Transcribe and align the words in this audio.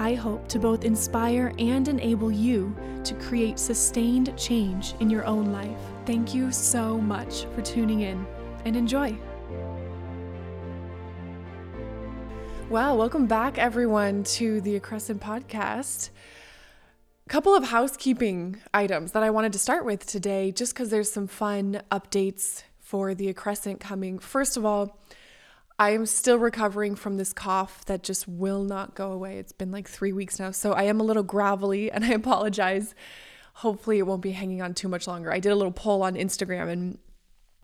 I 0.00 0.14
hope 0.14 0.46
to 0.48 0.60
both 0.60 0.84
inspire 0.84 1.52
and 1.58 1.88
enable 1.88 2.30
you 2.30 2.72
to 3.02 3.14
create 3.14 3.58
sustained 3.58 4.32
change 4.38 4.94
in 5.00 5.10
your 5.10 5.24
own 5.24 5.50
life. 5.50 5.76
Thank 6.06 6.32
you 6.32 6.52
so 6.52 6.98
much 6.98 7.46
for 7.46 7.62
tuning 7.62 8.02
in 8.02 8.24
and 8.64 8.76
enjoy. 8.76 9.18
Well, 12.70 12.96
welcome 12.96 13.26
back, 13.26 13.58
everyone, 13.58 14.22
to 14.24 14.60
the 14.60 14.78
Accrescent 14.78 15.18
podcast. 15.18 16.10
A 17.26 17.28
couple 17.28 17.56
of 17.56 17.64
housekeeping 17.64 18.60
items 18.72 19.10
that 19.12 19.24
I 19.24 19.30
wanted 19.30 19.52
to 19.54 19.58
start 19.58 19.84
with 19.84 20.06
today, 20.06 20.52
just 20.52 20.74
because 20.74 20.90
there's 20.90 21.10
some 21.10 21.26
fun 21.26 21.82
updates 21.90 22.62
for 22.78 23.16
the 23.16 23.34
Accrescent 23.34 23.80
coming. 23.80 24.20
First 24.20 24.56
of 24.56 24.64
all, 24.64 25.00
I 25.78 25.90
am 25.90 26.06
still 26.06 26.38
recovering 26.38 26.96
from 26.96 27.16
this 27.16 27.32
cough 27.32 27.84
that 27.84 28.02
just 28.02 28.26
will 28.26 28.64
not 28.64 28.96
go 28.96 29.12
away. 29.12 29.38
It's 29.38 29.52
been 29.52 29.70
like 29.70 29.88
three 29.88 30.12
weeks 30.12 30.40
now, 30.40 30.50
so 30.50 30.72
I 30.72 30.84
am 30.84 31.00
a 31.00 31.04
little 31.04 31.22
gravelly 31.22 31.90
and 31.92 32.04
I 32.04 32.08
apologize 32.10 32.94
hopefully 33.54 33.98
it 33.98 34.06
won't 34.06 34.22
be 34.22 34.30
hanging 34.30 34.62
on 34.62 34.72
too 34.72 34.88
much 34.88 35.08
longer. 35.08 35.32
I 35.32 35.40
did 35.40 35.50
a 35.50 35.56
little 35.56 35.72
poll 35.72 36.02
on 36.04 36.14
Instagram 36.14 36.68
and 36.68 36.98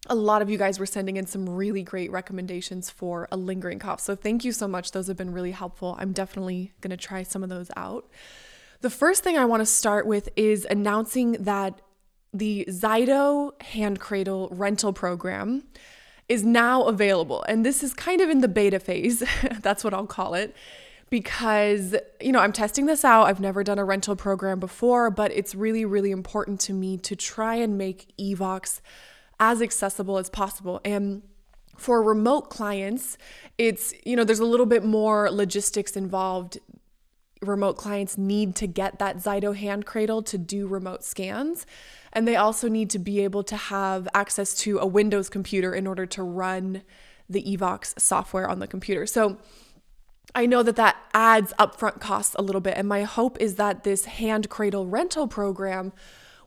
a 0.09 0.15
lot 0.15 0.43
of 0.43 0.51
you 0.51 0.59
guys 0.59 0.79
were 0.79 0.87
sending 0.87 1.17
in 1.17 1.27
some 1.27 1.49
really 1.49 1.83
great 1.83 2.11
recommendations 2.11 2.91
for 2.91 3.29
a 3.31 3.37
lingering 3.37 3.79
cough. 3.79 4.01
So 4.01 4.17
thank 4.17 4.45
you 4.45 4.51
so 4.51 4.67
much. 4.67 4.91
Those 4.91 5.07
have 5.07 5.17
been 5.17 5.33
really 5.33 5.53
helpful. 5.53 5.97
I'm 5.99 6.13
definitely 6.13 6.73
going 6.81 6.91
to 6.91 6.97
try 6.97 7.23
some 7.23 7.43
of 7.45 7.49
those 7.49 7.71
out. 7.77 8.11
The 8.81 8.91
first 8.91 9.23
thing 9.23 9.39
I 9.39 9.45
want 9.45 9.61
to 9.61 9.67
start 9.67 10.05
with 10.07 10.29
is 10.37 10.67
announcing 10.69 11.33
that 11.33 11.81
the 12.33 12.67
Zyto 12.69 13.61
hand 13.63 14.01
cradle 14.01 14.49
rental 14.51 14.93
program 14.93 15.63
is 16.29 16.45
now 16.45 16.85
available. 16.85 17.43
And 17.49 17.65
this 17.65 17.83
is 17.83 17.95
kind 17.95 18.21
of 18.21 18.31
in 18.31 18.41
the 18.41 18.49
beta 18.49 18.81
phase. 18.81 19.23
That's 19.61 19.85
what 19.85 19.93
I'll 19.95 20.07
call 20.07 20.35
it 20.35 20.55
because, 21.11 21.95
you 22.21 22.33
know, 22.33 22.41
I'm 22.41 22.53
testing 22.53 22.87
this 22.87 23.05
out. 23.05 23.25
I've 23.25 23.41
never 23.41 23.63
done 23.63 23.79
a 23.79 23.85
rental 23.85 24.17
program 24.17 24.59
before, 24.59 25.11
but 25.11 25.31
it's 25.33 25.55
really, 25.55 25.85
really 25.85 26.11
important 26.11 26.61
to 26.63 26.73
me 26.73 26.97
to 26.99 27.15
try 27.15 27.55
and 27.57 27.79
make 27.79 28.13
Evox 28.19 28.81
as 29.39 29.61
accessible 29.61 30.19
as 30.19 30.31
possible. 30.31 30.81
And 30.85 31.23
for 31.77 32.03
remote 32.03 32.51
clients, 32.51 33.19
it's, 33.59 33.93
you 34.05 34.17
know, 34.17 34.25
there's 34.25 34.41
a 34.41 34.45
little 34.45 34.67
bit 34.67 34.85
more 34.85 35.31
logistics 35.31 35.97
involved. 35.97 36.59
Remote 37.43 37.77
clients 37.77 38.17
need 38.17 38.55
to 38.57 38.67
get 38.67 38.99
that 38.99 39.19
Zyto 39.19 39.55
hand 39.55 39.87
cradle 39.87 40.23
to 40.23 40.39
do 40.39 40.67
remote 40.67 41.05
scans. 41.05 41.67
And 42.15 42.29
they 42.29 42.37
also 42.37 42.69
need 42.69 42.91
to 42.91 42.99
be 42.99 43.21
able 43.25 43.43
to 43.45 43.57
have 43.57 44.09
access 44.15 44.55
to 44.59 44.79
a 44.79 44.87
Windows 44.87 45.29
computer 45.29 45.75
in 45.75 45.87
order 45.87 46.07
to 46.07 46.23
run 46.23 46.83
the 47.29 47.43
Evox 47.43 47.99
software 47.99 48.49
on 48.49 48.59
the 48.61 48.67
computer. 48.67 49.07
So, 49.07 49.39
I 50.35 50.47
know 50.47 50.65
that 50.65 50.77
that 50.77 50.97
adds 51.13 51.53
upfront 51.61 52.01
costs 52.01 52.35
a 52.37 52.43
little 52.43 52.61
bit. 52.61 52.77
And 52.77 52.89
my 52.89 53.03
hope 53.05 53.37
is 53.41 53.55
that 53.55 53.85
this 53.85 54.07
hand 54.07 54.51
cradle 54.51 54.87
rental 54.87 55.29
program 55.29 55.93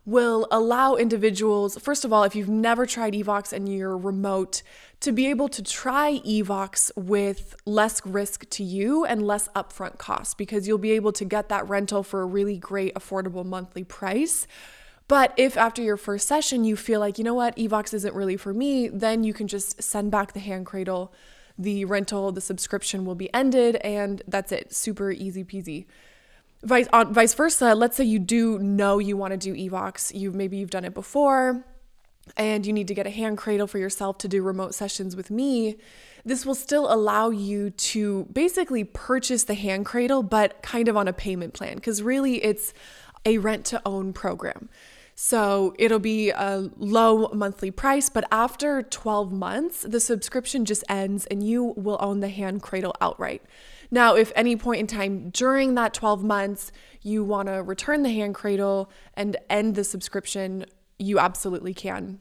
will 0.04 0.48
allow 0.50 0.94
individuals, 0.94 1.76
first 1.78 2.02
of 2.02 2.12
all, 2.14 2.24
if 2.24 2.34
you've 2.34 2.48
never 2.48 2.86
tried 2.86 3.12
Evox 3.12 3.52
and 3.52 3.68
you're 3.68 3.96
remote, 3.96 4.62
to 5.00 5.12
be 5.12 5.26
able 5.26 5.48
to 5.50 5.62
try 5.62 6.18
Evox 6.20 6.90
with 6.96 7.54
less 7.66 8.04
risk 8.06 8.48
to 8.48 8.64
you 8.64 9.04
and 9.04 9.26
less 9.26 9.48
upfront 9.48 9.98
costs 9.98 10.32
because 10.32 10.66
you'll 10.66 10.78
be 10.78 10.92
able 10.92 11.12
to 11.12 11.26
get 11.26 11.50
that 11.50 11.68
rental 11.68 12.02
for 12.02 12.22
a 12.22 12.26
really 12.26 12.56
great, 12.56 12.94
affordable 12.94 13.44
monthly 13.44 13.84
price. 13.84 14.46
But 15.08 15.32
if 15.36 15.56
after 15.56 15.82
your 15.82 15.96
first 15.96 16.28
session 16.28 16.64
you 16.64 16.76
feel 16.76 17.00
like, 17.00 17.18
you 17.18 17.24
know 17.24 17.34
what, 17.34 17.56
Evox 17.56 17.92
isn't 17.94 18.14
really 18.14 18.36
for 18.36 18.52
me, 18.52 18.88
then 18.88 19.24
you 19.24 19.32
can 19.32 19.48
just 19.48 19.82
send 19.82 20.10
back 20.10 20.34
the 20.34 20.40
hand 20.40 20.66
cradle 20.66 21.12
the 21.58 21.84
rental, 21.84 22.30
the 22.30 22.40
subscription 22.40 23.04
will 23.04 23.16
be 23.16 23.32
ended, 23.34 23.76
and 23.76 24.22
that's 24.28 24.52
it. 24.52 24.72
Super 24.72 25.10
easy 25.10 25.42
peasy. 25.44 25.86
Vice, 26.62 26.86
on, 26.92 27.12
vice 27.12 27.34
versa, 27.34 27.74
let's 27.74 27.96
say 27.96 28.04
you 28.04 28.18
do 28.18 28.58
know 28.58 28.98
you 28.98 29.16
want 29.16 29.32
to 29.32 29.36
do 29.36 29.54
Evox. 29.54 30.14
You 30.14 30.32
maybe 30.32 30.56
you've 30.56 30.70
done 30.70 30.84
it 30.84 30.94
before, 30.94 31.64
and 32.36 32.64
you 32.64 32.72
need 32.72 32.88
to 32.88 32.94
get 32.94 33.06
a 33.06 33.10
hand 33.10 33.38
cradle 33.38 33.66
for 33.66 33.78
yourself 33.78 34.18
to 34.18 34.28
do 34.28 34.42
remote 34.42 34.74
sessions 34.74 35.16
with 35.16 35.30
me. 35.30 35.76
This 36.24 36.46
will 36.46 36.54
still 36.54 36.92
allow 36.92 37.30
you 37.30 37.70
to 37.70 38.26
basically 38.32 38.84
purchase 38.84 39.44
the 39.44 39.54
hand 39.54 39.86
cradle, 39.86 40.22
but 40.22 40.62
kind 40.62 40.88
of 40.88 40.96
on 40.96 41.08
a 41.08 41.12
payment 41.12 41.54
plan, 41.54 41.76
because 41.76 42.02
really 42.02 42.42
it's 42.44 42.72
a 43.26 43.38
rent 43.38 43.64
to 43.66 43.82
own 43.84 44.12
program. 44.12 44.68
So 45.20 45.74
it'll 45.80 45.98
be 45.98 46.30
a 46.30 46.70
low 46.76 47.26
monthly 47.34 47.72
price, 47.72 48.08
but 48.08 48.24
after 48.30 48.84
12 48.84 49.32
months, 49.32 49.82
the 49.82 49.98
subscription 49.98 50.64
just 50.64 50.84
ends 50.88 51.26
and 51.26 51.42
you 51.42 51.74
will 51.76 51.96
own 51.98 52.20
the 52.20 52.28
hand 52.28 52.62
cradle 52.62 52.94
outright. 53.00 53.42
Now, 53.90 54.14
if 54.14 54.30
any 54.36 54.54
point 54.54 54.78
in 54.78 54.86
time 54.86 55.30
during 55.30 55.74
that 55.74 55.92
12 55.92 56.22
months 56.22 56.70
you 57.02 57.24
want 57.24 57.48
to 57.48 57.64
return 57.64 58.04
the 58.04 58.12
hand 58.12 58.36
cradle 58.36 58.92
and 59.14 59.36
end 59.50 59.74
the 59.74 59.82
subscription, 59.82 60.66
you 61.00 61.18
absolutely 61.18 61.74
can. 61.74 62.20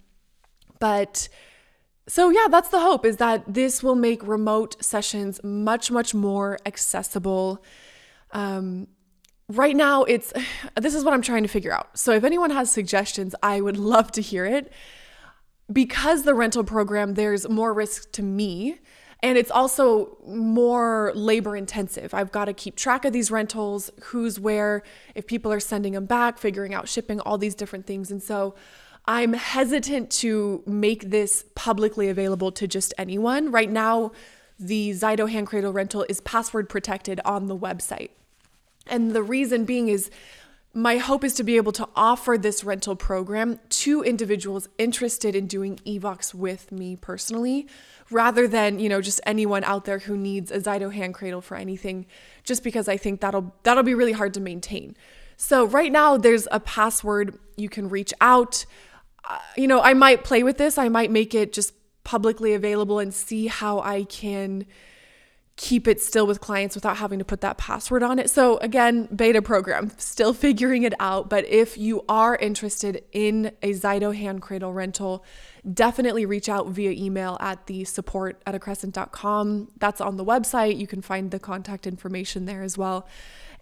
But 0.80 1.30
so 2.08 2.32
yeah, 2.32 2.48
that's 2.50 2.70
the 2.70 2.80
hope 2.80 3.06
is 3.06 3.18
that 3.18 3.44
this 3.54 3.84
will 3.84 3.94
make 3.94 4.28
remote 4.28 4.84
sessions 4.84 5.40
much 5.44 5.92
much 5.92 6.16
more 6.16 6.58
accessible. 6.66 7.64
Um, 8.32 8.88
right 9.50 9.76
now 9.76 10.04
it's 10.04 10.34
this 10.76 10.94
is 10.94 11.04
what 11.04 11.14
I'm 11.14 11.22
trying 11.22 11.44
to 11.44 11.50
figure 11.50 11.74
out. 11.74 11.98
So 11.98 12.14
if 12.14 12.24
anyone 12.24 12.52
has 12.52 12.72
suggestions, 12.72 13.36
I 13.42 13.62
would 13.62 13.78
love 13.78 14.12
to 14.14 14.22
hear 14.22 14.46
it. 14.46 14.72
Because 15.72 16.24
the 16.24 16.34
rental 16.34 16.64
program 16.64 17.16
there's 17.16 17.48
more 17.50 17.74
risk 17.74 18.12
to 18.14 18.24
me 18.24 18.80
and 19.24 19.38
it's 19.38 19.52
also 19.52 20.18
more 20.28 21.12
labor 21.16 21.58
intensive. 21.58 22.14
I've 22.14 22.32
got 22.32 22.46
to 22.46 22.54
keep 22.54 22.76
track 22.76 23.04
of 23.04 23.14
these 23.14 23.32
rentals, 23.32 23.90
who's 24.04 24.40
where, 24.40 24.84
if 25.16 25.26
people 25.26 25.52
are 25.52 25.60
sending 25.60 25.94
them 25.94 26.06
back, 26.06 26.38
figuring 26.38 26.74
out 26.74 26.88
shipping, 26.88 27.20
all 27.22 27.38
these 27.38 27.56
different 27.56 27.88
things. 27.88 28.12
And 28.12 28.22
so 28.22 28.54
I'm 29.06 29.34
hesitant 29.34 30.12
to 30.12 30.64
make 30.68 31.10
this 31.10 31.46
publicly 31.56 32.10
available 32.10 32.52
to 32.54 32.68
just 32.68 32.94
anyone. 32.98 33.52
Right 33.52 33.72
now, 33.72 34.12
the 34.60 34.92
Zyto 34.92 35.30
hand 35.30 35.48
cradle 35.48 35.74
rental 35.74 36.06
is 36.08 36.22
password 36.22 36.70
protected 36.70 37.20
on 37.26 37.48
the 37.48 37.58
website. 37.58 38.10
And 38.90 39.12
the 39.12 39.24
reason 39.24 39.66
being 39.66 39.88
is 39.90 40.10
my 40.74 40.98
hope 40.98 41.24
is 41.24 41.34
to 41.36 41.44
be 41.44 41.58
able 41.58 41.72
to 41.72 41.88
offer 41.96 42.38
this 42.38 42.64
rental 42.64 42.96
program 42.96 43.60
to 43.70 44.04
individuals 44.04 44.70
interested 44.78 45.36
in 45.36 45.48
doing 45.48 45.78
Evox 45.88 46.36
with 46.36 46.72
me 46.72 46.96
personally, 46.96 47.68
rather 48.12 48.48
than, 48.48 48.78
you 48.78 48.88
know, 48.88 49.02
just 49.02 49.20
anyone 49.26 49.64
out 49.64 49.86
there 49.86 50.00
who 50.00 50.16
needs 50.16 50.52
a 50.52 50.60
Zyto 50.60 50.94
hand 50.94 51.16
cradle 51.16 51.42
for 51.42 51.58
anything, 51.58 52.06
just 52.44 52.64
because 52.64 52.88
I 52.88 52.98
think 52.98 53.22
that'll 53.22 53.56
that'll 53.64 53.84
be 53.84 53.96
really 53.96 54.12
hard 54.12 54.36
to 54.36 54.40
maintain. 54.40 54.96
So 55.36 55.66
right 55.66 55.92
now 55.92 56.18
there's 56.18 56.48
a 56.52 56.60
password 56.60 57.40
you 57.56 57.70
can 57.70 57.90
reach 57.90 58.14
out. 58.22 58.66
Uh, 59.28 59.40
you 59.56 59.68
know, 59.68 59.82
I 59.82 59.94
might 59.94 60.24
play 60.24 60.44
with 60.44 60.58
this. 60.58 60.78
I 60.78 60.90
might 60.90 61.12
make 61.12 61.34
it 61.34 61.54
just 61.54 61.74
publicly 62.04 62.54
available 62.54 63.00
and 63.00 63.14
see 63.14 63.48
how 63.48 63.80
I 63.80 64.04
can 64.04 64.66
keep 65.58 65.88
it 65.88 66.00
still 66.00 66.28
with 66.28 66.40
clients 66.40 66.76
without 66.76 66.98
having 66.98 67.18
to 67.18 67.26
put 67.26 67.42
that 67.42 67.58
password 67.58 68.04
on 68.04 68.20
it. 68.20 68.30
So, 68.30 68.58
again, 68.58 69.10
beta 69.14 69.42
program, 69.42 69.92
still 69.98 70.32
figuring 70.32 70.84
it 70.84 70.94
out. 71.00 71.30
But 71.30 71.48
if 71.48 71.78
you 71.80 72.06
are 72.08 72.36
interested 72.36 73.04
in 73.12 73.52
a 73.64 73.74
Zyto 73.74 74.16
hand 74.16 74.44
cradle 74.44 74.72
rental, 74.72 75.26
definitely 75.74 76.28
reach 76.28 76.48
out 76.48 76.68
via 76.70 76.92
email 76.92 77.38
at 77.40 77.66
the 77.66 77.84
support 77.86 78.40
at 78.46 78.54
a 78.54 78.60
accrescent.com. 78.60 79.70
That's 79.78 80.00
on 80.00 80.18
the 80.18 80.26
website. 80.26 80.78
You 80.78 80.86
can 80.86 81.02
find 81.02 81.32
the 81.32 81.40
contact 81.40 81.88
information 81.88 82.46
there 82.46 82.62
as 82.62 82.78
well. 82.78 83.08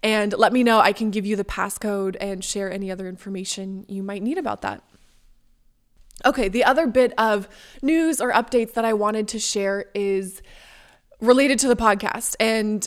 And 0.02 0.34
let 0.36 0.52
me 0.52 0.62
know. 0.62 0.78
I 0.80 0.92
can 0.92 1.10
give 1.10 1.24
you 1.24 1.34
the 1.34 1.44
passcode 1.44 2.16
and 2.20 2.44
share 2.44 2.70
any 2.70 2.90
other 2.90 3.08
information 3.08 3.86
you 3.88 4.02
might 4.02 4.22
need 4.22 4.36
about 4.36 4.60
that. 4.60 4.82
Okay, 6.24 6.48
the 6.48 6.64
other 6.64 6.86
bit 6.86 7.12
of 7.18 7.48
news 7.82 8.20
or 8.20 8.32
updates 8.32 8.74
that 8.74 8.84
I 8.84 8.92
wanted 8.92 9.28
to 9.28 9.38
share 9.38 9.86
is 9.94 10.42
related 11.20 11.58
to 11.60 11.68
the 11.68 11.76
podcast. 11.76 12.34
And 12.40 12.86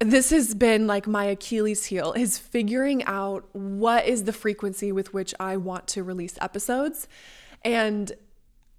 this 0.00 0.30
has 0.30 0.54
been 0.54 0.86
like 0.86 1.06
my 1.06 1.24
Achilles 1.24 1.86
heel 1.86 2.12
is 2.12 2.38
figuring 2.38 3.04
out 3.04 3.48
what 3.52 4.06
is 4.06 4.24
the 4.24 4.32
frequency 4.32 4.92
with 4.92 5.14
which 5.14 5.34
I 5.38 5.56
want 5.56 5.86
to 5.88 6.02
release 6.02 6.36
episodes. 6.40 7.06
And 7.64 8.12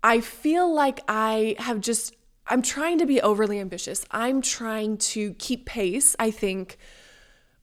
I 0.03 0.19
feel 0.19 0.73
like 0.73 0.99
I 1.07 1.55
have 1.59 1.79
just, 1.79 2.15
I'm 2.47 2.61
trying 2.61 2.99
to 2.99 3.05
be 3.05 3.21
overly 3.21 3.59
ambitious. 3.59 4.05
I'm 4.11 4.41
trying 4.41 4.97
to 4.97 5.33
keep 5.35 5.65
pace, 5.65 6.15
I 6.19 6.29
think, 6.29 6.77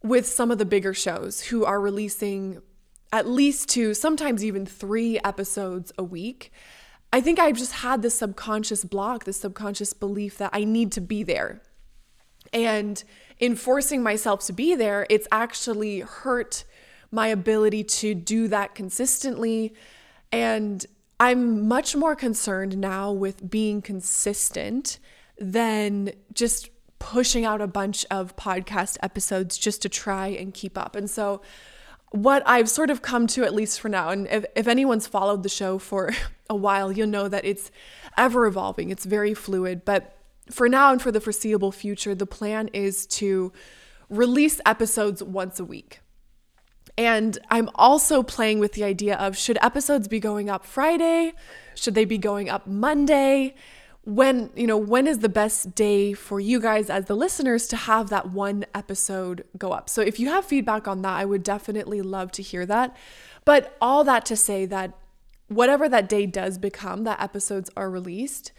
with 0.02 0.26
some 0.26 0.50
of 0.50 0.56
the 0.56 0.64
bigger 0.64 0.94
shows 0.94 1.42
who 1.42 1.66
are 1.66 1.80
releasing 1.80 2.62
at 3.12 3.28
least 3.28 3.68
two, 3.68 3.92
sometimes 3.92 4.44
even 4.44 4.64
three 4.64 5.18
episodes 5.22 5.92
a 5.98 6.02
week. 6.02 6.50
I 7.12 7.20
think 7.20 7.38
I've 7.38 7.56
just 7.56 7.72
had 7.72 8.02
this 8.02 8.18
subconscious 8.18 8.84
block, 8.84 9.24
this 9.24 9.38
subconscious 9.38 9.92
belief 9.92 10.38
that 10.38 10.50
I 10.52 10.64
need 10.64 10.92
to 10.92 11.00
be 11.00 11.22
there. 11.22 11.60
And 12.52 13.02
in 13.38 13.56
forcing 13.56 14.02
myself 14.02 14.44
to 14.46 14.52
be 14.52 14.74
there, 14.74 15.06
it's 15.10 15.26
actually 15.32 16.00
hurt 16.00 16.64
my 17.10 17.28
ability 17.28 17.84
to 17.84 18.14
do 18.14 18.48
that 18.48 18.74
consistently. 18.74 19.74
And 20.30 20.84
I'm 21.18 21.66
much 21.66 21.96
more 21.96 22.14
concerned 22.14 22.78
now 22.78 23.10
with 23.10 23.50
being 23.50 23.82
consistent 23.82 24.98
than 25.38 26.12
just 26.32 26.70
pushing 26.98 27.44
out 27.44 27.60
a 27.60 27.66
bunch 27.66 28.06
of 28.10 28.36
podcast 28.36 28.98
episodes 29.02 29.58
just 29.58 29.82
to 29.82 29.88
try 29.88 30.28
and 30.28 30.54
keep 30.54 30.78
up. 30.78 30.94
And 30.94 31.10
so, 31.10 31.40
what 32.10 32.42
I've 32.46 32.68
sort 32.68 32.90
of 32.90 33.02
come 33.02 33.26
to, 33.28 33.44
at 33.44 33.54
least 33.54 33.80
for 33.80 33.88
now, 33.88 34.10
and 34.10 34.26
if, 34.28 34.44
if 34.56 34.66
anyone's 34.66 35.06
followed 35.06 35.42
the 35.42 35.48
show 35.48 35.78
for 35.78 36.10
a 36.50 36.56
while, 36.56 36.92
you'll 36.92 37.08
know 37.08 37.28
that 37.28 37.44
it's 37.44 37.70
ever 38.16 38.46
evolving, 38.46 38.90
it's 38.90 39.04
very 39.04 39.34
fluid. 39.34 39.84
But 39.84 40.16
for 40.50 40.68
now 40.68 40.92
and 40.92 41.00
for 41.00 41.12
the 41.12 41.20
foreseeable 41.20 41.72
future, 41.72 42.14
the 42.14 42.26
plan 42.26 42.68
is 42.68 43.06
to 43.06 43.52
release 44.08 44.60
episodes 44.66 45.22
once 45.22 45.60
a 45.60 45.64
week. 45.64 46.00
And 46.98 47.38
I'm 47.50 47.70
also 47.76 48.22
playing 48.22 48.58
with 48.58 48.72
the 48.72 48.84
idea 48.84 49.14
of 49.16 49.36
should 49.36 49.58
episodes 49.62 50.08
be 50.08 50.18
going 50.18 50.50
up 50.50 50.66
Friday? 50.66 51.32
Should 51.74 51.94
they 51.94 52.04
be 52.04 52.18
going 52.18 52.50
up 52.50 52.66
Monday? 52.66 53.54
When, 54.04 54.50
you 54.56 54.66
know, 54.66 54.78
when 54.78 55.06
is 55.06 55.18
the 55.18 55.28
best 55.28 55.74
day 55.74 56.14
for 56.14 56.40
you 56.40 56.58
guys 56.58 56.88
as 56.88 57.04
the 57.04 57.14
listeners 57.14 57.66
to 57.68 57.76
have 57.76 58.08
that 58.08 58.30
one 58.30 58.64
episode 58.74 59.44
go 59.58 59.72
up? 59.72 59.90
So 59.90 60.00
if 60.00 60.18
you 60.18 60.28
have 60.28 60.44
feedback 60.44 60.88
on 60.88 61.02
that, 61.02 61.12
I 61.12 61.24
would 61.24 61.42
definitely 61.42 62.00
love 62.00 62.32
to 62.32 62.42
hear 62.42 62.64
that. 62.66 62.96
But 63.44 63.76
all 63.80 64.02
that 64.04 64.24
to 64.26 64.36
say 64.36 64.64
that 64.66 64.94
whatever 65.48 65.88
that 65.88 66.08
day 66.08 66.24
does 66.24 66.56
become, 66.56 67.04
that 67.04 67.20
episodes 67.20 67.70
are 67.76 67.90
released, 67.90 68.52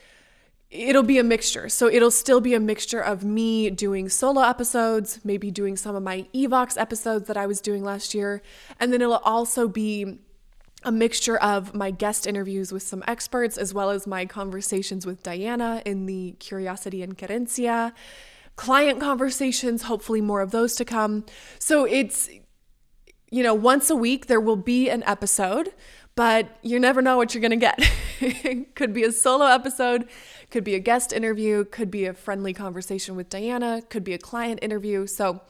it'll 0.70 1.04
be 1.04 1.18
a 1.18 1.24
mixture. 1.24 1.70
So 1.70 1.88
it'll 1.88 2.12
still 2.12 2.40
be 2.40 2.54
a 2.54 2.60
mixture 2.60 3.02
of 3.02 3.24
me 3.24 3.70
doing 3.70 4.10
solo 4.10 4.42
episodes, 4.42 5.20
maybe 5.24 5.52
doing 5.52 5.76
some 5.76 5.96
of 5.96 6.04
my 6.04 6.28
Evox 6.34 6.80
episodes 6.80 7.28
that 7.28 7.38
I 7.38 7.46
was 7.46 7.62
doing 7.62 7.84
last 7.84 8.14
year. 8.14 8.42
And 8.80 8.94
then 8.94 9.02
it'll 9.02 9.16
also 9.18 9.68
be 9.68 10.20
a 10.84 10.92
mixture 10.92 11.38
of 11.38 11.74
my 11.74 11.92
guest 11.92 12.26
interviews 12.26 12.72
with 12.72 12.84
some 12.84 13.04
experts, 13.08 13.58
as 13.58 13.74
well 13.74 13.90
as 13.90 14.08
my 14.08 14.26
conversations 14.26 15.06
with 15.06 15.22
Diana 15.24 15.82
in 15.86 16.06
the 16.06 16.32
Curiosity 16.40 17.04
and 17.04 17.18
Querencia, 17.18 17.94
client 18.56 19.00
conversations, 19.00 19.84
hopefully 19.84 20.22
more 20.22 20.42
of 20.42 20.52
those 20.52 20.76
to 20.76 20.86
come. 20.86 21.26
So 21.60 21.86
it's, 21.86 22.30
you 23.30 23.44
know, 23.44 23.54
once 23.54 23.90
a 23.90 23.96
week 23.96 24.28
there 24.28 24.42
will 24.42 24.56
be 24.56 24.90
an 24.90 25.04
episode 25.04 25.74
but 26.16 26.58
you 26.62 26.80
never 26.80 27.02
know 27.02 27.18
what 27.18 27.34
you're 27.34 27.42
going 27.42 27.58
to 27.58 27.58
get. 27.58 27.80
could 28.76 28.94
be 28.94 29.04
a 29.04 29.12
solo 29.12 29.46
episode, 29.46 30.08
could 30.50 30.64
be 30.64 30.76
a 30.76 30.80
guest 30.80 31.14
interview, 31.14 31.64
could 31.66 31.90
be 31.90 32.06
a 32.06 32.14
friendly 32.14 32.54
conversation 32.54 33.16
with 33.16 33.30
Diana, 33.30 33.82
could 33.90 34.04
be 34.04 34.14
a 34.14 34.18
client 34.18 34.60
interview. 34.62 35.08
So, 35.08 35.42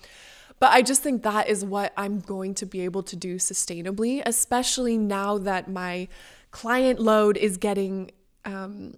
but 0.61 0.71
I 0.71 0.83
just 0.83 1.01
think 1.01 1.23
that 1.23 1.49
is 1.49 1.65
what 1.65 1.91
I'm 1.97 2.19
going 2.19 2.53
to 2.53 2.67
be 2.67 2.81
able 2.81 3.01
to 3.01 3.15
do 3.15 3.37
sustainably, 3.37 4.21
especially 4.23 4.95
now 4.95 5.39
that 5.39 5.67
my 5.67 6.07
client 6.51 6.99
load 6.99 7.35
is 7.35 7.57
getting 7.57 8.11
um, 8.45 8.93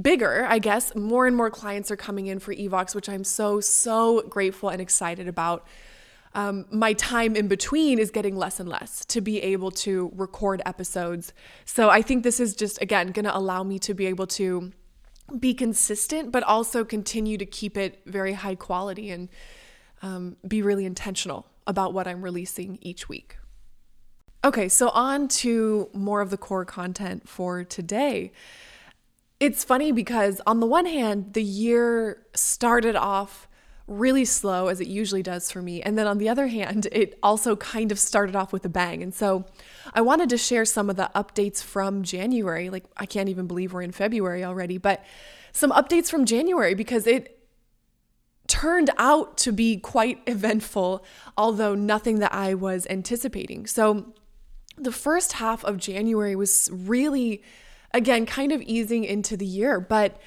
bigger, 0.00 0.46
I 0.48 0.60
guess. 0.60 0.94
More 0.94 1.26
and 1.26 1.36
more 1.36 1.50
clients 1.50 1.90
are 1.90 1.96
coming 1.96 2.26
in 2.26 2.38
for 2.38 2.54
Evox, 2.54 2.94
which 2.94 3.06
I'm 3.10 3.22
so, 3.22 3.60
so 3.60 4.22
grateful 4.22 4.70
and 4.70 4.80
excited 4.80 5.28
about 5.28 5.66
um, 6.32 6.64
my 6.70 6.94
time 6.94 7.36
in 7.36 7.46
between 7.46 7.98
is 7.98 8.10
getting 8.10 8.34
less 8.34 8.58
and 8.58 8.68
less 8.68 9.04
to 9.06 9.20
be 9.20 9.42
able 9.42 9.70
to 9.72 10.10
record 10.14 10.62
episodes. 10.64 11.34
So 11.66 11.90
I 11.90 12.00
think 12.00 12.22
this 12.22 12.40
is 12.40 12.54
just, 12.54 12.80
again, 12.80 13.08
going 13.08 13.26
to 13.26 13.36
allow 13.36 13.62
me 13.62 13.78
to 13.80 13.92
be 13.92 14.06
able 14.06 14.26
to 14.28 14.72
be 15.38 15.52
consistent, 15.52 16.32
but 16.32 16.42
also 16.44 16.82
continue 16.82 17.36
to 17.36 17.44
keep 17.44 17.76
it 17.76 18.00
very 18.06 18.32
high 18.32 18.54
quality 18.54 19.10
and 19.10 19.28
um, 20.02 20.36
be 20.46 20.62
really 20.62 20.84
intentional 20.84 21.46
about 21.66 21.92
what 21.92 22.06
I'm 22.06 22.22
releasing 22.22 22.78
each 22.80 23.08
week. 23.08 23.36
Okay, 24.44 24.68
so 24.68 24.88
on 24.90 25.28
to 25.28 25.90
more 25.92 26.20
of 26.20 26.30
the 26.30 26.36
core 26.36 26.64
content 26.64 27.28
for 27.28 27.64
today. 27.64 28.32
It's 29.40 29.64
funny 29.64 29.92
because, 29.92 30.40
on 30.46 30.60
the 30.60 30.66
one 30.66 30.86
hand, 30.86 31.34
the 31.34 31.42
year 31.42 32.24
started 32.34 32.96
off 32.96 33.48
really 33.88 34.24
slow 34.24 34.68
as 34.68 34.80
it 34.80 34.86
usually 34.86 35.22
does 35.22 35.50
for 35.50 35.62
me. 35.62 35.82
And 35.82 35.98
then 35.98 36.06
on 36.06 36.18
the 36.18 36.28
other 36.28 36.46
hand, 36.48 36.86
it 36.92 37.18
also 37.22 37.56
kind 37.56 37.90
of 37.90 37.98
started 37.98 38.36
off 38.36 38.52
with 38.52 38.64
a 38.64 38.68
bang. 38.68 39.02
And 39.02 39.14
so 39.14 39.46
I 39.94 40.02
wanted 40.02 40.28
to 40.30 40.38
share 40.38 40.64
some 40.64 40.88
of 40.88 40.96
the 40.96 41.10
updates 41.14 41.62
from 41.62 42.02
January. 42.02 42.70
Like, 42.70 42.84
I 42.96 43.06
can't 43.06 43.28
even 43.28 43.46
believe 43.46 43.72
we're 43.72 43.82
in 43.82 43.92
February 43.92 44.44
already, 44.44 44.78
but 44.78 45.04
some 45.52 45.72
updates 45.72 46.10
from 46.10 46.24
January 46.26 46.74
because 46.74 47.06
it 47.06 47.37
turned 48.48 48.90
out 48.98 49.36
to 49.38 49.52
be 49.52 49.76
quite 49.76 50.20
eventful, 50.26 51.04
although 51.36 51.74
nothing 51.74 52.18
that 52.18 52.34
I 52.34 52.54
was 52.54 52.86
anticipating. 52.90 53.66
So 53.66 54.12
the 54.76 54.92
first 54.92 55.34
half 55.34 55.64
of 55.64 55.76
January 55.76 56.34
was 56.34 56.68
really, 56.72 57.42
again, 57.92 58.26
kind 58.26 58.52
of 58.52 58.62
easing 58.62 59.04
into 59.04 59.36
the 59.36 59.46
year, 59.46 59.80
but 59.80 60.20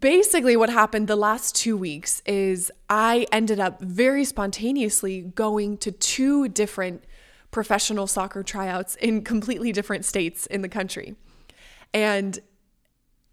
basically 0.00 0.56
what 0.56 0.70
happened 0.70 1.08
the 1.08 1.16
last 1.16 1.56
two 1.56 1.76
weeks 1.76 2.22
is 2.26 2.70
I 2.90 3.26
ended 3.32 3.58
up 3.58 3.80
very 3.80 4.24
spontaneously 4.24 5.22
going 5.22 5.78
to 5.78 5.92
two 5.92 6.48
different 6.48 7.04
professional 7.50 8.06
soccer 8.06 8.42
tryouts 8.42 8.96
in 8.96 9.24
completely 9.24 9.72
different 9.72 10.04
states 10.04 10.46
in 10.46 10.62
the 10.62 10.68
country. 10.68 11.16
And 11.94 12.38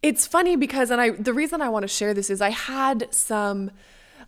it's 0.06 0.28
funny 0.28 0.56
because 0.56 0.92
and 0.92 1.02
I 1.02 1.10
the 1.10 1.34
reason 1.34 1.64
I 1.64 1.70
want 1.70 1.82
to 1.82 1.88
share 1.88 2.14
this 2.14 2.30
is 2.30 2.40
I 2.40 2.52
had 2.52 3.12
some 3.12 3.72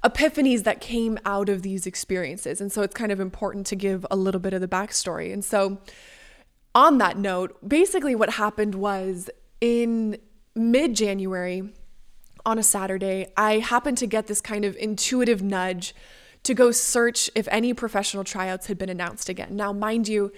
epiphanies 0.04 0.64
that 0.64 0.82
came 0.82 1.20
out 1.24 1.50
of 1.50 1.62
these 1.62 1.86
experiences. 1.86 2.60
And 2.60 2.72
so 2.72 2.82
it's 2.82 2.96
kind 2.96 3.12
of 3.12 3.20
important 3.20 3.68
to 3.68 3.76
give 3.76 4.06
a 4.10 4.16
little 4.16 4.42
bit 4.42 4.54
of 4.54 4.62
the 4.62 4.68
backstory. 4.68 5.32
And 5.32 5.46
so 5.46 5.80
on 6.74 6.98
that 6.98 7.18
note, 7.18 7.58
basically 7.68 8.16
what 8.16 8.32
happened 8.32 8.74
was 8.74 9.30
in 9.62 10.18
mid 10.56 10.96
January, 10.96 11.70
on 12.44 12.58
a 12.58 12.64
Saturday, 12.64 13.28
I 13.38 13.60
happened 13.60 14.00
to 14.00 14.08
get 14.08 14.26
this 14.26 14.42
kind 14.42 14.66
of 14.66 14.76
intuitive 14.78 15.44
nudge 15.44 15.94
to 16.44 16.56
go 16.56 16.72
search 16.72 17.30
if 17.36 17.48
any 17.52 17.74
professional 17.74 18.24
tryouts 18.24 18.66
had 18.68 18.80
been 18.80 18.90
announced 18.90 19.30
again. 19.30 19.56
Now, 19.56 19.74
mind 19.74 20.08
you, 20.08 20.32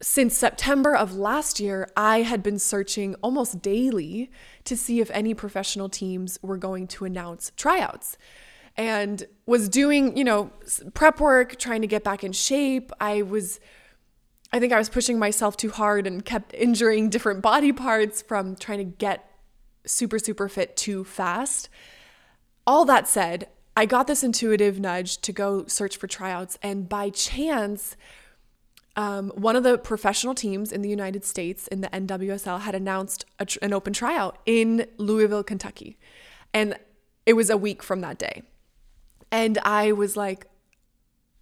since 0.00 0.36
September 0.36 0.94
of 0.94 1.16
last 1.16 1.58
year, 1.58 1.88
I 1.96 2.22
had 2.22 2.42
been 2.42 2.58
searching 2.58 3.14
almost 3.22 3.62
daily 3.62 4.30
to 4.64 4.76
see 4.76 5.00
if 5.00 5.10
any 5.10 5.32
professional 5.32 5.88
teams 5.88 6.38
were 6.42 6.58
going 6.58 6.86
to 6.88 7.04
announce 7.06 7.52
tryouts 7.56 8.18
and 8.76 9.26
was 9.46 9.68
doing, 9.70 10.16
you 10.16 10.24
know, 10.24 10.50
prep 10.92 11.18
work, 11.18 11.58
trying 11.58 11.80
to 11.80 11.86
get 11.86 12.04
back 12.04 12.22
in 12.22 12.32
shape. 12.32 12.92
I 13.00 13.22
was 13.22 13.58
I 14.52 14.60
think 14.60 14.72
I 14.72 14.78
was 14.78 14.88
pushing 14.88 15.18
myself 15.18 15.56
too 15.56 15.70
hard 15.70 16.06
and 16.06 16.24
kept 16.24 16.54
injuring 16.54 17.10
different 17.10 17.42
body 17.42 17.72
parts 17.72 18.22
from 18.22 18.54
trying 18.54 18.78
to 18.78 18.84
get 18.84 19.28
super, 19.84 20.18
super 20.18 20.48
fit 20.48 20.76
too 20.76 21.04
fast. 21.04 21.68
All 22.66 22.84
that 22.84 23.08
said, 23.08 23.48
I 23.76 23.86
got 23.86 24.06
this 24.06 24.22
intuitive 24.22 24.78
nudge 24.78 25.18
to 25.18 25.32
go 25.32 25.66
search 25.66 25.96
for 25.96 26.06
tryouts, 26.06 26.58
and 26.62 26.88
by 26.88 27.10
chance, 27.10 27.96
um, 28.96 29.30
one 29.34 29.56
of 29.56 29.62
the 29.62 29.76
professional 29.76 30.34
teams 30.34 30.72
in 30.72 30.82
the 30.82 30.88
United 30.88 31.24
States 31.24 31.68
in 31.68 31.82
the 31.82 31.88
NWSL 31.88 32.60
had 32.60 32.74
announced 32.74 33.26
tr- 33.46 33.58
an 33.60 33.72
open 33.72 33.92
tryout 33.92 34.38
in 34.46 34.86
Louisville, 34.96 35.44
Kentucky. 35.44 35.98
And 36.54 36.78
it 37.26 37.34
was 37.34 37.50
a 37.50 37.56
week 37.56 37.82
from 37.82 38.00
that 38.00 38.18
day. 38.18 38.42
And 39.30 39.58
I 39.58 39.92
was 39.92 40.16
like, 40.16 40.46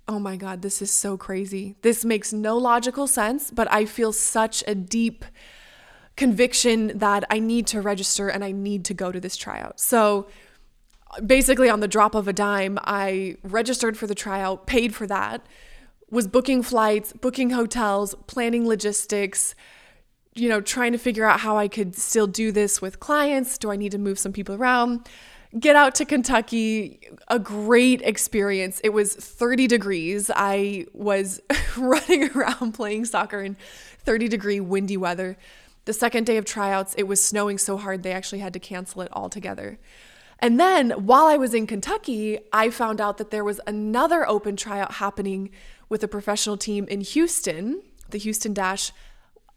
oh 0.08 0.18
my 0.18 0.36
God, 0.36 0.62
this 0.62 0.82
is 0.82 0.90
so 0.90 1.16
crazy. 1.16 1.76
This 1.82 2.04
makes 2.04 2.32
no 2.32 2.58
logical 2.58 3.06
sense, 3.06 3.50
but 3.50 3.70
I 3.72 3.84
feel 3.84 4.12
such 4.12 4.64
a 4.66 4.74
deep 4.74 5.24
conviction 6.16 6.98
that 6.98 7.24
I 7.30 7.38
need 7.38 7.66
to 7.68 7.80
register 7.80 8.28
and 8.28 8.44
I 8.44 8.52
need 8.52 8.84
to 8.86 8.94
go 8.94 9.12
to 9.12 9.20
this 9.20 9.36
tryout. 9.36 9.80
So 9.80 10.26
basically, 11.24 11.70
on 11.70 11.80
the 11.80 11.88
drop 11.88 12.14
of 12.14 12.28
a 12.28 12.32
dime, 12.32 12.78
I 12.82 13.36
registered 13.42 13.96
for 13.96 14.06
the 14.06 14.14
tryout, 14.14 14.66
paid 14.66 14.94
for 14.94 15.06
that, 15.06 15.46
was 16.14 16.28
booking 16.28 16.62
flights, 16.62 17.12
booking 17.12 17.50
hotels, 17.50 18.14
planning 18.28 18.66
logistics, 18.66 19.54
you 20.34 20.48
know, 20.48 20.60
trying 20.60 20.92
to 20.92 20.98
figure 20.98 21.24
out 21.24 21.40
how 21.40 21.58
I 21.58 21.66
could 21.66 21.96
still 21.96 22.28
do 22.28 22.52
this 22.52 22.80
with 22.80 23.00
clients. 23.00 23.58
Do 23.58 23.72
I 23.72 23.76
need 23.76 23.92
to 23.92 23.98
move 23.98 24.18
some 24.18 24.32
people 24.32 24.54
around? 24.54 25.08
Get 25.58 25.74
out 25.74 25.94
to 25.96 26.04
Kentucky, 26.04 27.00
a 27.28 27.38
great 27.38 28.00
experience. 28.02 28.80
It 28.84 28.90
was 28.90 29.14
30 29.14 29.66
degrees. 29.66 30.30
I 30.34 30.86
was 30.92 31.40
running 31.76 32.30
around 32.30 32.72
playing 32.72 33.06
soccer 33.06 33.40
in 33.40 33.56
30 33.98 34.28
degree 34.28 34.60
windy 34.60 34.96
weather. 34.96 35.36
The 35.84 35.92
second 35.92 36.26
day 36.26 36.36
of 36.36 36.44
tryouts, 36.44 36.94
it 36.94 37.04
was 37.04 37.22
snowing 37.22 37.58
so 37.58 37.76
hard 37.76 38.04
they 38.04 38.12
actually 38.12 38.38
had 38.38 38.52
to 38.52 38.60
cancel 38.60 39.02
it 39.02 39.08
altogether. 39.12 39.78
And 40.38 40.58
then 40.58 40.90
while 40.90 41.26
I 41.26 41.36
was 41.36 41.54
in 41.54 41.66
Kentucky, 41.66 42.38
I 42.52 42.70
found 42.70 43.00
out 43.00 43.18
that 43.18 43.30
there 43.30 43.44
was 43.44 43.60
another 43.66 44.28
open 44.28 44.56
tryout 44.56 44.94
happening 44.94 45.50
with 45.94 46.02
a 46.02 46.08
professional 46.08 46.56
team 46.56 46.88
in 46.88 47.00
Houston, 47.02 47.80
the 48.10 48.18
Houston 48.18 48.52
Dash, 48.52 48.90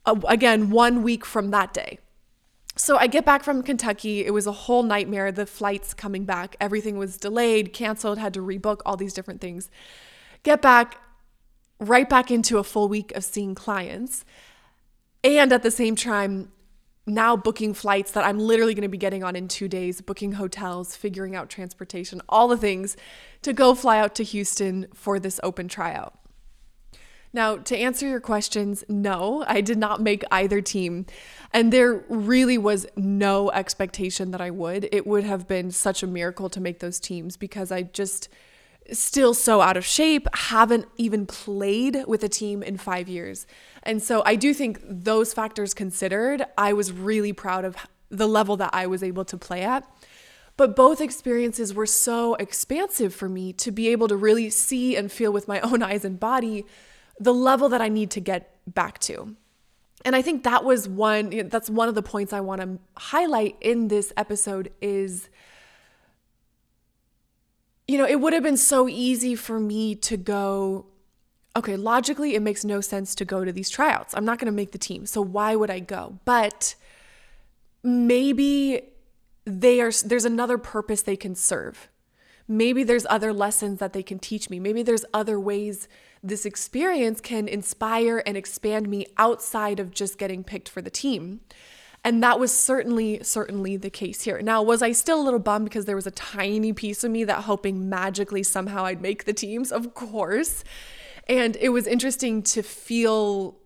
uh, 0.06 0.14
again, 0.28 0.70
one 0.70 1.02
week 1.02 1.26
from 1.26 1.50
that 1.50 1.74
day. 1.74 1.98
So 2.76 2.96
I 2.96 3.08
get 3.08 3.26
back 3.26 3.44
from 3.44 3.64
Kentucky. 3.64 4.24
It 4.24 4.32
was 4.32 4.46
a 4.46 4.52
whole 4.52 4.84
nightmare. 4.84 5.32
The 5.32 5.48
flights 5.48 5.96
coming 5.96 6.26
back, 6.26 6.56
everything 6.62 7.00
was 7.00 7.18
delayed, 7.18 7.74
canceled, 7.74 8.20
had 8.20 8.36
to 8.36 8.42
rebook, 8.42 8.82
all 8.86 8.96
these 8.96 9.16
different 9.16 9.42
things. 9.42 9.72
Get 10.44 10.62
back, 10.62 11.02
right 11.80 12.08
back 12.08 12.30
into 12.30 12.60
a 12.60 12.64
full 12.64 12.88
week 12.88 13.12
of 13.16 13.24
seeing 13.24 13.56
clients. 13.56 14.24
And 15.24 15.52
at 15.52 15.64
the 15.64 15.72
same 15.72 15.96
time, 15.96 16.52
now 17.08 17.36
booking 17.36 17.74
flights 17.74 18.12
that 18.12 18.26
I'm 18.26 18.38
literally 18.38 18.76
going 18.76 18.84
to 18.84 18.90
be 18.90 18.98
getting 19.00 19.24
on 19.24 19.36
in 19.36 19.48
two 19.48 19.68
days, 19.68 20.02
booking 20.02 20.34
hotels, 20.34 20.96
figuring 20.96 21.36
out 21.36 21.50
transportation, 21.50 22.22
all 22.30 22.48
the 22.48 22.58
things 22.58 22.96
to 23.42 23.54
go 23.54 23.74
fly 23.74 23.98
out 23.98 24.14
to 24.16 24.24
Houston 24.24 24.86
for 24.94 25.18
this 25.18 25.40
open 25.42 25.68
tryout. 25.68 26.14
Now, 27.38 27.58
to 27.58 27.78
answer 27.78 28.08
your 28.08 28.20
questions, 28.20 28.84
no, 28.90 29.46
I 29.48 29.62
did 29.62 29.78
not 29.78 30.02
make 30.02 30.24
either 30.32 30.60
team. 30.60 31.06
And 31.54 31.72
there 31.72 32.04
really 32.10 32.58
was 32.58 32.88
no 32.96 33.52
expectation 33.52 34.32
that 34.32 34.42
I 34.42 34.50
would. 34.50 34.90
It 34.92 35.06
would 35.06 35.24
have 35.24 35.48
been 35.48 35.70
such 35.70 36.02
a 36.02 36.08
miracle 36.08 36.50
to 36.50 36.60
make 36.60 36.80
those 36.80 37.00
teams 37.00 37.38
because 37.38 37.72
I 37.72 37.84
just 37.84 38.28
still 38.92 39.36
so 39.36 39.62
out 39.62 39.78
of 39.78 39.86
shape, 39.86 40.28
haven't 40.34 40.88
even 40.98 41.28
played 41.28 42.06
with 42.08 42.24
a 42.24 42.28
team 42.28 42.64
in 42.64 42.76
five 42.76 43.08
years. 43.08 43.46
And 43.84 44.02
so 44.02 44.24
I 44.26 44.36
do 44.36 44.52
think 44.52 44.80
those 44.84 45.32
factors 45.32 45.76
considered, 45.76 46.44
I 46.58 46.74
was 46.74 46.92
really 46.92 47.34
proud 47.34 47.66
of 47.66 47.78
the 48.10 48.28
level 48.28 48.58
that 48.58 48.72
I 48.74 48.88
was 48.88 49.04
able 49.04 49.26
to 49.26 49.38
play 49.38 49.62
at. 49.62 49.88
But 50.56 50.76
both 50.76 51.02
experiences 51.02 51.72
were 51.76 51.86
so 51.86 52.34
expansive 52.34 53.14
for 53.14 53.30
me 53.30 53.54
to 53.54 53.70
be 53.70 53.90
able 53.90 54.08
to 54.08 54.18
really 54.18 54.50
see 54.50 54.96
and 54.96 55.12
feel 55.12 55.32
with 55.32 55.48
my 55.48 55.60
own 55.60 55.84
eyes 55.84 56.04
and 56.04 56.20
body 56.20 56.66
the 57.20 57.34
level 57.34 57.70
that 57.70 57.82
I 57.82 57.90
need 57.90 58.12
to 58.12 58.20
get 58.20 58.58
back 58.68 59.00
to. 59.00 59.36
And 60.06 60.16
I 60.16 60.22
think 60.22 60.44
that 60.44 60.64
was 60.64 60.88
one 60.88 61.50
that's 61.50 61.70
one 61.70 61.90
of 61.90 61.96
the 61.96 62.04
points 62.04 62.34
I 62.34 62.40
want 62.40 62.62
to 62.62 62.80
highlight 62.96 63.58
in 63.62 63.88
this 63.88 64.14
episode 64.16 64.72
is 64.82 65.30
you 67.88 67.98
know, 67.98 68.06
it 68.06 68.20
would 68.20 68.34
have 68.34 68.44
been 68.44 68.58
so 68.58 68.90
easy 68.90 69.34
for 69.36 69.60
me 69.60 69.96
to 69.96 70.18
go 70.18 70.86
okay, 71.56 71.76
logically 71.76 72.36
it 72.36 72.42
makes 72.42 72.64
no 72.64 72.82
sense 72.82 73.16
to 73.16 73.26
go 73.26 73.44
to 73.44 73.52
these 73.52 73.70
tryouts. 73.70 74.14
I'm 74.16 74.26
not 74.26 74.38
going 74.38 74.46
to 74.46 74.56
make 74.56 74.72
the 74.72 74.78
team. 74.78 75.08
So 75.08 75.22
why 75.22 75.56
would 75.56 75.72
I 75.72 75.80
go? 75.80 76.20
But 76.24 76.76
maybe 77.84 78.82
they 79.46 79.82
are 79.82 79.92
there's 80.06 80.26
another 80.26 80.58
purpose 80.58 81.02
they 81.02 81.16
can 81.16 81.34
serve. 81.34 81.90
Maybe 82.48 82.84
there's 82.84 83.06
other 83.10 83.34
lessons 83.34 83.80
that 83.80 83.94
they 83.94 84.04
can 84.04 84.20
teach 84.20 84.50
me. 84.50 84.60
Maybe 84.60 84.84
there's 84.84 85.04
other 85.14 85.40
ways 85.40 85.88
this 86.24 86.46
experience 86.46 87.22
can 87.22 87.48
inspire 87.48 88.24
and 88.26 88.36
expand 88.36 88.88
me 88.88 89.06
outside 89.18 89.80
of 89.80 89.92
just 89.92 90.18
getting 90.18 90.44
picked 90.44 90.70
for 90.70 90.82
the 90.82 90.90
team. 90.90 91.42
And 92.04 92.24
that 92.24 92.40
was 92.40 92.58
certainly, 92.58 93.22
certainly 93.24 93.76
the 93.76 93.90
case 93.90 94.22
here. 94.22 94.42
Now, 94.42 94.62
was 94.62 94.82
I 94.82 94.92
still 94.92 95.22
a 95.22 95.24
little 95.24 95.40
bummed 95.40 95.66
because 95.66 95.86
there 95.86 95.96
was 95.96 96.08
a 96.08 96.12
tiny 96.12 96.72
piece 96.74 97.04
of 97.04 97.12
me 97.12 97.24
that 97.26 97.44
hoping 97.44 97.90
magically 97.90 98.44
somehow 98.44 98.86
I'd 98.86 99.02
make 99.02 99.26
the 99.26 99.34
teams? 99.34 99.72
Of 99.72 99.94
course. 99.94 100.64
And 101.28 101.58
it 101.58 101.70
was 101.70 101.88
interesting 101.88 102.44
to 102.44 102.64
feel 102.64 103.58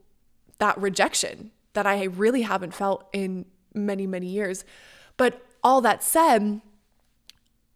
that 0.58 0.78
rejection 0.80 1.52
that 1.74 1.86
I 1.86 2.04
really 2.06 2.42
haven't 2.42 2.74
felt 2.74 3.08
in 3.14 3.46
many, 3.74 4.08
many 4.08 4.28
years. 4.28 4.66
But 5.18 5.46
all 5.64 5.82
that 5.82 6.04
said, 6.04 6.62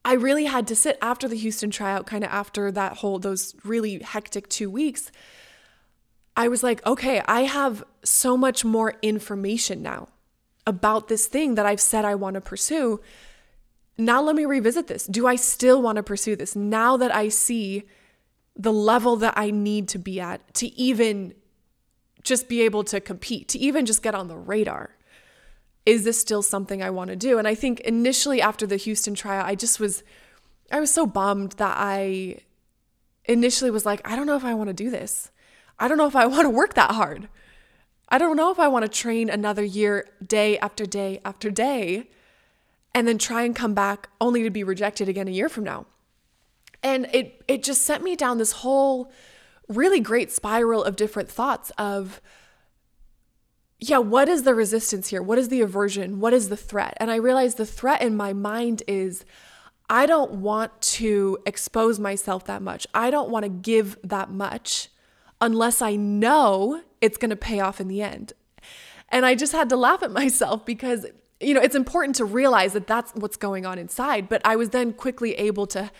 I 0.05 0.13
really 0.13 0.45
had 0.45 0.67
to 0.67 0.75
sit 0.75 0.99
after 1.01 1.27
the 1.27 1.35
Houston 1.35 1.71
tryout, 1.71 2.05
kind 2.05 2.23
of 2.23 2.29
after 2.29 2.71
that 2.71 2.97
whole, 2.97 3.17
those 3.17 3.55
really 3.63 3.99
hectic 3.99 4.47
two 4.47 4.69
weeks. 4.69 5.11
I 6.37 6.47
was 6.47 6.61
like, 6.61 6.85
okay, 6.85 7.23
I 7.27 7.41
have 7.41 7.83
so 8.03 8.37
much 8.37 8.63
more 8.63 8.93
information 9.01 9.81
now 9.81 10.09
about 10.67 11.07
this 11.07 11.25
thing 11.25 11.55
that 11.55 11.65
I've 11.65 11.81
said 11.81 12.05
I 12.05 12.13
want 12.13 12.35
to 12.35 12.41
pursue. 12.41 13.01
Now 13.97 14.21
let 14.21 14.35
me 14.35 14.45
revisit 14.45 14.85
this. 14.85 15.07
Do 15.07 15.25
I 15.25 15.35
still 15.35 15.81
want 15.81 15.95
to 15.95 16.03
pursue 16.03 16.35
this 16.35 16.55
now 16.55 16.97
that 16.97 17.13
I 17.13 17.29
see 17.29 17.83
the 18.55 18.73
level 18.73 19.15
that 19.17 19.33
I 19.35 19.49
need 19.49 19.87
to 19.89 19.97
be 19.97 20.19
at 20.19 20.53
to 20.55 20.67
even 20.79 21.33
just 22.21 22.47
be 22.47 22.61
able 22.61 22.83
to 22.85 22.99
compete, 22.99 23.47
to 23.49 23.59
even 23.59 23.87
just 23.87 24.03
get 24.03 24.13
on 24.13 24.27
the 24.27 24.37
radar? 24.37 24.94
Is 25.85 26.03
this 26.03 26.19
still 26.19 26.41
something 26.41 26.81
I 26.81 26.89
want 26.89 27.09
to 27.09 27.15
do? 27.15 27.37
And 27.37 27.47
I 27.47 27.55
think 27.55 27.79
initially 27.81 28.41
after 28.41 28.65
the 28.65 28.77
Houston 28.77 29.13
trial, 29.13 29.43
I 29.45 29.55
just 29.55 29.79
was, 29.79 30.03
I 30.71 30.79
was 30.79 30.91
so 30.91 31.05
bummed 31.05 31.53
that 31.53 31.75
I 31.77 32.39
initially 33.25 33.71
was 33.71 33.85
like, 33.85 34.01
I 34.07 34.15
don't 34.15 34.25
know 34.25 34.35
if 34.35 34.45
I 34.45 34.53
want 34.53 34.69
to 34.69 34.73
do 34.73 34.89
this. 34.89 35.31
I 35.77 35.87
don't 35.87 35.97
know 35.97 36.07
if 36.07 36.15
I 36.15 36.25
want 36.27 36.43
to 36.43 36.49
work 36.49 36.73
that 36.73 36.91
hard. 36.91 37.29
I 38.09 38.17
don't 38.17 38.37
know 38.37 38.51
if 38.51 38.59
I 38.59 38.67
want 38.67 38.83
to 38.83 38.89
train 38.89 39.29
another 39.29 39.63
year, 39.63 40.07
day 40.25 40.59
after 40.59 40.85
day 40.85 41.19
after 41.25 41.49
day, 41.49 42.09
and 42.93 43.07
then 43.07 43.17
try 43.17 43.43
and 43.43 43.55
come 43.55 43.73
back 43.73 44.09
only 44.21 44.43
to 44.43 44.49
be 44.49 44.63
rejected 44.63 45.09
again 45.09 45.27
a 45.27 45.31
year 45.31 45.49
from 45.49 45.63
now. 45.63 45.85
And 46.83 47.07
it 47.11 47.43
it 47.47 47.63
just 47.63 47.81
sent 47.81 48.03
me 48.03 48.15
down 48.15 48.37
this 48.37 48.51
whole 48.51 49.11
really 49.67 49.99
great 49.99 50.31
spiral 50.31 50.83
of 50.83 50.95
different 50.95 51.29
thoughts 51.29 51.71
of 51.79 52.21
yeah, 53.79 53.97
what 53.97 54.29
is 54.29 54.43
the 54.43 54.55
resistance 54.55 55.09
here? 55.09 55.21
What 55.21 55.37
is 55.37 55.49
the 55.49 55.61
aversion? 55.61 56.19
What 56.19 56.33
is 56.33 56.49
the 56.49 56.57
threat? 56.57 56.95
And 56.97 57.11
I 57.11 57.15
realized 57.15 57.57
the 57.57 57.65
threat 57.65 58.01
in 58.01 58.15
my 58.15 58.33
mind 58.33 58.83
is 58.87 59.25
I 59.89 60.05
don't 60.05 60.31
want 60.31 60.81
to 60.81 61.37
expose 61.45 61.99
myself 61.99 62.45
that 62.45 62.61
much. 62.61 62.87
I 62.93 63.11
don't 63.11 63.29
want 63.29 63.43
to 63.43 63.49
give 63.49 63.97
that 64.03 64.31
much 64.31 64.89
unless 65.41 65.81
I 65.81 65.95
know 65.95 66.81
it's 67.01 67.17
going 67.17 67.29
to 67.29 67.35
pay 67.35 67.59
off 67.59 67.81
in 67.81 67.87
the 67.87 68.01
end. 68.01 68.33
And 69.09 69.25
I 69.25 69.35
just 69.35 69.51
had 69.51 69.69
to 69.69 69.75
laugh 69.75 70.01
at 70.01 70.11
myself 70.23 70.65
because, 70.65 71.05
you 71.39 71.53
know, 71.53 71.61
it's 71.61 71.75
important 71.75 72.15
to 72.15 72.25
realize 72.25 72.73
that 72.73 72.87
that's 72.87 73.11
what's 73.13 73.37
going 73.37 73.65
on 73.65 73.77
inside. 73.77 74.29
But 74.29 74.41
I 74.45 74.55
was 74.55 74.69
then 74.69 74.93
quickly 74.93 75.33
able 75.33 75.67
to 75.67 75.91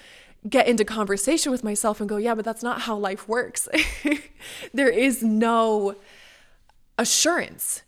get 0.48 0.67
into 0.67 0.86
conversation 0.86 1.51
with 1.51 1.63
myself 1.63 2.00
and 2.00 2.08
go, 2.08 2.17
yeah, 2.17 2.36
but 2.36 2.46
that's 2.46 2.63
not 2.63 2.82
how 2.82 2.96
life 2.96 3.27
works. 3.27 3.67
there 4.74 4.89
is 4.89 5.22
no 5.22 5.96
assurance. 6.97 7.83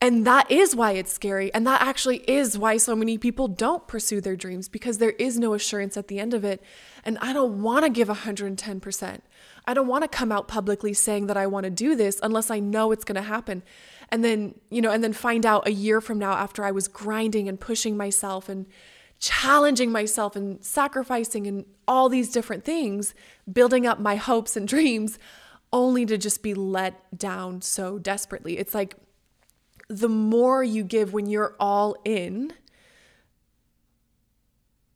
And 0.00 0.26
that 0.26 0.50
is 0.50 0.76
why 0.76 0.92
it's 0.92 1.12
scary. 1.12 1.52
And 1.54 1.66
that 1.66 1.80
actually 1.80 2.18
is 2.30 2.58
why 2.58 2.76
so 2.76 2.94
many 2.94 3.16
people 3.16 3.48
don't 3.48 3.88
pursue 3.88 4.20
their 4.20 4.36
dreams 4.36 4.68
because 4.68 4.98
there 4.98 5.12
is 5.12 5.38
no 5.38 5.54
assurance 5.54 5.96
at 5.96 6.08
the 6.08 6.20
end 6.20 6.34
of 6.34 6.44
it. 6.44 6.62
And 7.02 7.16
I 7.22 7.32
don't 7.32 7.62
want 7.62 7.84
to 7.84 7.90
give 7.90 8.08
110%. 8.08 9.20
I 9.66 9.74
don't 9.74 9.86
want 9.86 10.04
to 10.04 10.08
come 10.08 10.30
out 10.30 10.48
publicly 10.48 10.92
saying 10.92 11.28
that 11.28 11.36
I 11.36 11.46
want 11.46 11.64
to 11.64 11.70
do 11.70 11.96
this 11.96 12.20
unless 12.22 12.50
I 12.50 12.60
know 12.60 12.92
it's 12.92 13.04
going 13.04 13.16
to 13.16 13.22
happen. 13.22 13.62
And 14.10 14.22
then, 14.22 14.54
you 14.70 14.82
know, 14.82 14.92
and 14.92 15.02
then 15.02 15.14
find 15.14 15.46
out 15.46 15.66
a 15.66 15.72
year 15.72 16.00
from 16.02 16.18
now 16.18 16.32
after 16.32 16.62
I 16.62 16.72
was 16.72 16.88
grinding 16.88 17.48
and 17.48 17.58
pushing 17.58 17.96
myself 17.96 18.50
and 18.50 18.66
challenging 19.18 19.90
myself 19.90 20.36
and 20.36 20.62
sacrificing 20.62 21.46
and 21.46 21.64
all 21.88 22.10
these 22.10 22.30
different 22.30 22.64
things, 22.64 23.14
building 23.50 23.86
up 23.86 23.98
my 23.98 24.16
hopes 24.16 24.56
and 24.56 24.68
dreams 24.76 25.18
only 25.76 26.06
to 26.06 26.16
just 26.16 26.42
be 26.42 26.54
let 26.54 27.18
down 27.18 27.60
so 27.60 27.98
desperately. 27.98 28.56
It's 28.56 28.74
like 28.74 28.96
the 29.88 30.08
more 30.08 30.64
you 30.64 30.82
give 30.82 31.12
when 31.12 31.26
you're 31.26 31.54
all 31.60 31.94
in, 32.02 32.54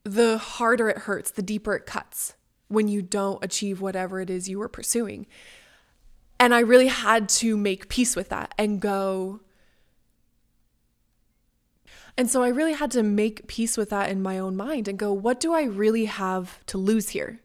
the 0.05 0.39
harder 0.39 0.89
it 0.89 0.99
hurts, 0.99 1.31
the 1.31 1.43
deeper 1.43 1.75
it 1.75 1.85
cuts 1.85 2.35
when 2.69 2.89
you 2.89 3.03
don't 3.03 3.45
achieve 3.45 3.83
whatever 3.83 4.23
it 4.23 4.31
is 4.31 4.49
you 4.49 4.59
were 4.59 4.71
pursuing. 4.71 5.27
And 6.39 6.55
I 6.55 6.61
really 6.61 6.87
had 6.87 7.29
to 7.29 7.59
make 7.59 7.91
peace 7.91 8.17
with 8.17 8.31
that 8.31 8.55
and 8.57 8.81
go. 8.81 9.41
And 12.17 12.31
so 12.31 12.43
I 12.43 12.49
really 12.49 12.73
had 12.73 12.91
to 12.93 13.03
make 13.03 13.49
peace 13.49 13.77
with 13.77 13.91
that 13.91 14.09
in 14.09 14.23
my 14.23 14.39
own 14.39 14.57
mind 14.57 14.89
and 14.89 14.99
go, 14.99 15.13
what 15.13 15.41
do 15.41 15.53
I 15.53 15.65
really 15.65 16.07
have 16.07 16.65
to 16.67 16.79
lose 16.79 17.11
here? 17.11 17.43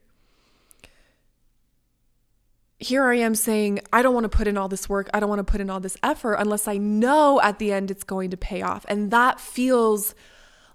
Here 2.85 3.05
I 3.05 3.15
am 3.15 3.35
saying, 3.35 3.79
I 3.91 4.01
don't 4.01 4.13
want 4.13 4.25
to 4.25 4.29
put 4.29 4.47
in 4.47 4.57
all 4.57 4.67
this 4.67 4.87
work. 4.87 5.09
I 5.13 5.19
don't 5.19 5.29
want 5.29 5.39
to 5.39 5.51
put 5.51 5.61
in 5.61 5.69
all 5.69 5.79
this 5.79 5.97
effort 6.03 6.35
unless 6.35 6.67
I 6.67 6.77
know 6.77 7.41
at 7.41 7.59
the 7.59 7.71
end 7.71 7.89
it's 7.89 8.03
going 8.03 8.29
to 8.29 8.37
pay 8.37 8.61
off. 8.61 8.85
And 8.87 9.11
that 9.11 9.39
feels 9.39 10.13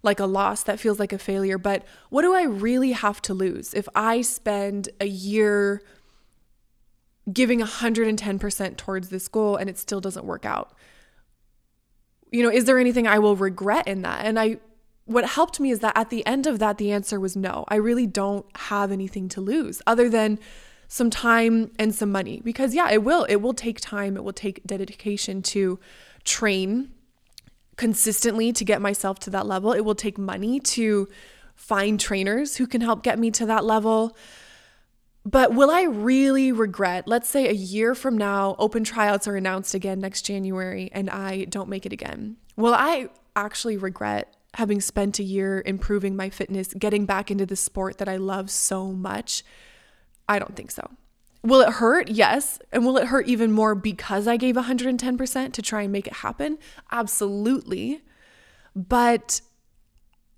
like 0.03 0.19
a 0.19 0.27
loss. 0.27 0.63
That 0.65 0.81
feels 0.81 0.99
like 0.99 1.13
a 1.13 1.19
failure. 1.19 1.59
But 1.59 1.85
what 2.09 2.23
do 2.23 2.35
I 2.35 2.43
really 2.43 2.93
have 2.93 3.23
to 3.23 3.35
lose 3.35 3.75
if 3.75 3.89
I 3.95 4.23
spend 4.23 4.89
a 5.01 5.07
year 5.07 5.83
giving 7.33 7.61
110% 7.61 8.77
towards 8.77 9.09
this 9.11 9.29
goal 9.29 9.57
and 9.57 9.71
it 9.71 9.79
still 9.79 10.01
doesn't 10.01 10.25
work 10.25 10.45
out? 10.45 10.75
You 12.33 12.43
know, 12.43 12.51
is 12.51 12.65
there 12.65 12.79
anything 12.79 13.07
I 13.07 13.19
will 13.19 13.37
regret 13.37 13.87
in 13.87 14.03
that? 14.03 14.25
And 14.25 14.39
I, 14.39 14.59
what 15.05 15.25
helped 15.29 15.61
me 15.61 15.71
is 15.71 15.81
that 15.81 15.97
at 15.97 16.11
the 16.11 16.25
end 16.27 16.47
of 16.47 16.59
that, 16.59 16.79
the 16.79 16.93
answer 16.93 17.21
was 17.21 17.37
no. 17.37 17.65
I 17.69 17.77
really 17.77 18.07
don't 18.07 18.47
have 18.57 18.91
anything 18.91 19.29
to 19.31 19.41
lose 19.41 19.81
other 19.87 20.09
than 20.09 20.39
some 20.93 21.09
time 21.09 21.71
and 21.79 21.95
some 21.95 22.11
money 22.11 22.43
because 22.45 22.75
yeah, 22.75 22.91
it 22.91 23.05
will. 23.05 23.23
It 23.27 23.37
will 23.37 23.55
take 23.55 23.81
time, 23.81 24.17
it 24.17 24.25
will 24.25 24.33
take 24.33 24.61
dedication 24.67 25.41
to 25.43 25.79
train 26.25 26.91
consistently 27.77 28.53
to 28.53 28.65
get 28.65 28.83
myself 28.83 29.21
to 29.21 29.31
that 29.31 29.47
level. 29.47 29.73
It 29.73 29.83
will 29.83 29.95
take 29.95 30.19
money 30.19 30.59
to 30.59 31.09
find 31.55 32.01
trainers 32.01 32.57
who 32.57 32.67
can 32.67 32.81
help 32.81 33.05
get 33.05 33.21
me 33.21 33.31
to 33.31 33.47
that 33.47 33.65
level. 33.65 34.17
But 35.25 35.55
will 35.55 35.71
I 35.71 35.83
really 35.83 36.51
regret, 36.51 37.07
let's 37.07 37.29
say 37.29 37.49
a 37.49 37.53
year 37.53 37.95
from 37.95 38.19
now, 38.19 38.57
open 38.59 38.83
tryouts 38.83 39.29
are 39.29 39.37
announced 39.37 39.75
again 39.77 40.01
next 40.01 40.23
January 40.23 40.91
and 40.93 41.09
I 41.09 41.45
don't 41.45 41.69
make 41.69 41.87
it 41.87 41.93
again? 41.93 42.37
Will 42.57 42.75
I 42.75 43.11
actually 43.37 43.77
regret 43.77 44.35
having 44.55 44.81
spent 44.81 45.21
a 45.21 45.23
year 45.23 45.63
improving 45.65 46.17
my 46.17 46.31
fitness, 46.31 46.75
getting 46.75 47.07
back 47.07 47.31
into 47.31 47.47
the 47.47 47.55
sport 47.55 47.99
that 47.99 48.09
I 48.09 48.17
love 48.17 48.51
so 48.51 48.91
much? 48.91 49.45
I 50.31 50.39
don't 50.39 50.55
think 50.55 50.71
so. 50.71 50.89
Will 51.43 51.61
it 51.61 51.71
hurt? 51.71 52.09
Yes. 52.09 52.61
And 52.71 52.87
will 52.87 52.97
it 52.99 53.09
hurt 53.09 53.27
even 53.27 53.51
more 53.51 53.75
because 53.75 54.29
I 54.29 54.37
gave 54.37 54.55
110% 54.55 55.53
to 55.53 55.63
try 55.63 55.83
and 55.83 55.93
make 55.93 56.07
it 56.07 56.13
happen? 56.13 56.57
Absolutely. 56.93 58.03
But 58.77 59.41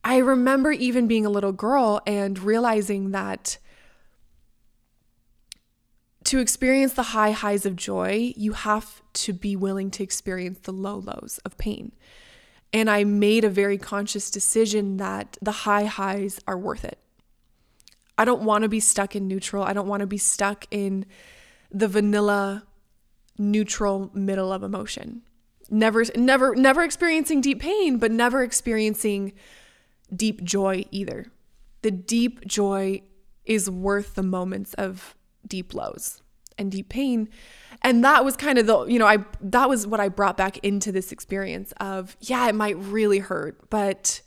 I 0.02 0.16
remember 0.16 0.72
even 0.72 1.06
being 1.06 1.26
a 1.26 1.30
little 1.30 1.52
girl 1.52 2.00
and 2.06 2.38
realizing 2.38 3.10
that 3.10 3.58
to 6.24 6.38
experience 6.38 6.94
the 6.94 7.02
high 7.02 7.32
highs 7.32 7.66
of 7.66 7.76
joy, 7.76 8.32
you 8.34 8.52
have 8.52 9.02
to 9.12 9.34
be 9.34 9.56
willing 9.56 9.90
to 9.90 10.02
experience 10.02 10.60
the 10.60 10.72
low 10.72 10.96
lows 10.96 11.38
of 11.44 11.58
pain. 11.58 11.92
And 12.72 12.88
I 12.88 13.04
made 13.04 13.44
a 13.44 13.50
very 13.50 13.76
conscious 13.76 14.30
decision 14.30 14.96
that 14.96 15.36
the 15.42 15.52
high 15.52 15.84
highs 15.84 16.40
are 16.46 16.56
worth 16.56 16.86
it. 16.86 16.98
I 18.22 18.24
don't 18.24 18.42
want 18.42 18.62
to 18.62 18.68
be 18.68 18.78
stuck 18.78 19.16
in 19.16 19.26
neutral. 19.26 19.64
I 19.64 19.72
don't 19.72 19.88
want 19.88 20.02
to 20.02 20.06
be 20.06 20.16
stuck 20.16 20.66
in 20.70 21.06
the 21.72 21.88
vanilla 21.88 22.62
neutral 23.36 24.12
middle 24.14 24.52
of 24.52 24.62
emotion. 24.62 25.22
Never 25.68 26.04
never 26.14 26.54
never 26.54 26.84
experiencing 26.84 27.40
deep 27.40 27.58
pain, 27.58 27.98
but 27.98 28.12
never 28.12 28.44
experiencing 28.44 29.32
deep 30.14 30.44
joy 30.44 30.84
either. 30.92 31.32
The 31.82 31.90
deep 31.90 32.46
joy 32.46 33.02
is 33.44 33.68
worth 33.68 34.14
the 34.14 34.22
moments 34.22 34.72
of 34.74 35.16
deep 35.44 35.74
lows 35.74 36.22
and 36.56 36.70
deep 36.70 36.90
pain. 36.90 37.28
And 37.82 38.04
that 38.04 38.24
was 38.24 38.36
kind 38.36 38.56
of 38.56 38.68
the, 38.68 38.84
you 38.84 39.00
know, 39.00 39.06
I 39.08 39.24
that 39.40 39.68
was 39.68 39.84
what 39.84 39.98
I 39.98 40.08
brought 40.08 40.36
back 40.36 40.58
into 40.58 40.92
this 40.92 41.10
experience 41.10 41.72
of, 41.80 42.16
yeah, 42.20 42.48
it 42.48 42.54
might 42.54 42.76
really 42.76 43.18
hurt, 43.18 43.68
but 43.68 44.22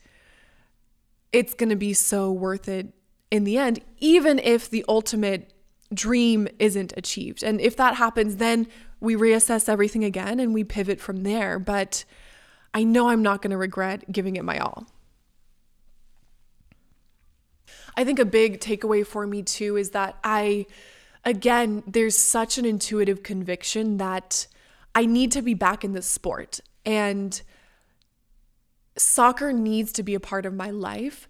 it's 1.31 1.53
going 1.53 1.69
to 1.69 1.77
be 1.77 1.93
so 1.93 2.29
worth 2.29 2.67
it 2.67 2.91
in 3.35 3.43
the 3.43 3.57
end, 3.57 3.79
even 3.99 4.39
if 4.39 4.69
the 4.69 4.83
ultimate 4.87 5.53
dream 5.93 6.47
isn't 6.59 6.93
achieved. 6.97 7.43
And 7.43 7.61
if 7.61 7.75
that 7.77 7.95
happens, 7.95 8.37
then 8.37 8.67
we 8.99 9.15
reassess 9.15 9.69
everything 9.69 10.03
again 10.03 10.39
and 10.39 10.53
we 10.53 10.63
pivot 10.63 10.99
from 10.99 11.23
there. 11.23 11.59
But 11.59 12.05
I 12.73 12.83
know 12.83 13.09
I'm 13.09 13.21
not 13.21 13.41
going 13.41 13.51
to 13.51 13.57
regret 13.57 14.11
giving 14.11 14.35
it 14.35 14.43
my 14.43 14.57
all. 14.59 14.87
I 17.97 18.03
think 18.03 18.19
a 18.19 18.25
big 18.25 18.59
takeaway 18.59 19.05
for 19.05 19.25
me 19.25 19.43
too 19.43 19.77
is 19.77 19.91
that 19.91 20.17
I, 20.23 20.65
again, 21.23 21.83
there's 21.87 22.17
such 22.17 22.57
an 22.57 22.65
intuitive 22.65 23.23
conviction 23.23 23.97
that 23.97 24.47
I 24.93 25.05
need 25.05 25.31
to 25.33 25.41
be 25.41 25.53
back 25.53 25.83
in 25.83 25.93
this 25.93 26.05
sport. 26.05 26.59
And 26.85 27.39
soccer 28.97 29.53
needs 29.53 29.91
to 29.93 30.03
be 30.03 30.15
a 30.15 30.19
part 30.19 30.45
of 30.45 30.53
my 30.53 30.71
life. 30.71 31.29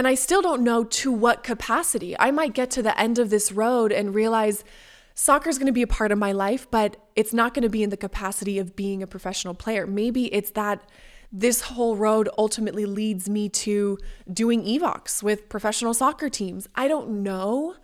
And 0.00 0.08
I 0.08 0.14
still 0.14 0.40
don't 0.40 0.62
know 0.62 0.84
to 0.84 1.12
what 1.12 1.44
capacity. 1.44 2.18
I 2.18 2.30
might 2.30 2.54
get 2.54 2.70
to 2.70 2.82
the 2.82 2.98
end 2.98 3.18
of 3.18 3.28
this 3.28 3.52
road 3.52 3.92
and 3.92 4.14
realize 4.14 4.64
soccer 5.12 5.50
is 5.50 5.58
going 5.58 5.66
to 5.66 5.74
be 5.74 5.82
a 5.82 5.86
part 5.86 6.10
of 6.10 6.16
my 6.16 6.32
life, 6.32 6.66
but 6.70 6.96
it's 7.16 7.34
not 7.34 7.52
going 7.52 7.64
to 7.64 7.68
be 7.68 7.82
in 7.82 7.90
the 7.90 7.98
capacity 7.98 8.58
of 8.58 8.74
being 8.74 9.02
a 9.02 9.06
professional 9.06 9.52
player. 9.52 9.86
Maybe 9.86 10.32
it's 10.32 10.52
that 10.52 10.88
this 11.30 11.60
whole 11.60 11.96
road 11.96 12.30
ultimately 12.38 12.86
leads 12.86 13.28
me 13.28 13.50
to 13.50 13.98
doing 14.32 14.64
EVOX 14.64 15.22
with 15.22 15.50
professional 15.50 15.92
soccer 15.92 16.30
teams. 16.30 16.66
I 16.74 16.88
don't 16.88 17.22
know. 17.22 17.74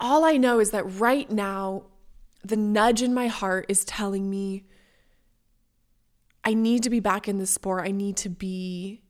All 0.00 0.24
I 0.24 0.38
know 0.38 0.58
is 0.58 0.72
that 0.72 0.82
right 0.98 1.30
now, 1.30 1.84
the 2.42 2.56
nudge 2.56 3.00
in 3.00 3.14
my 3.14 3.28
heart 3.28 3.66
is 3.68 3.84
telling 3.84 4.28
me 4.28 4.64
I 6.42 6.52
need 6.52 6.82
to 6.82 6.90
be 6.90 6.98
back 6.98 7.28
in 7.28 7.38
the 7.38 7.46
sport. 7.46 7.86
I 7.86 7.92
need 7.92 8.16
to 8.16 8.28
be 8.28 9.03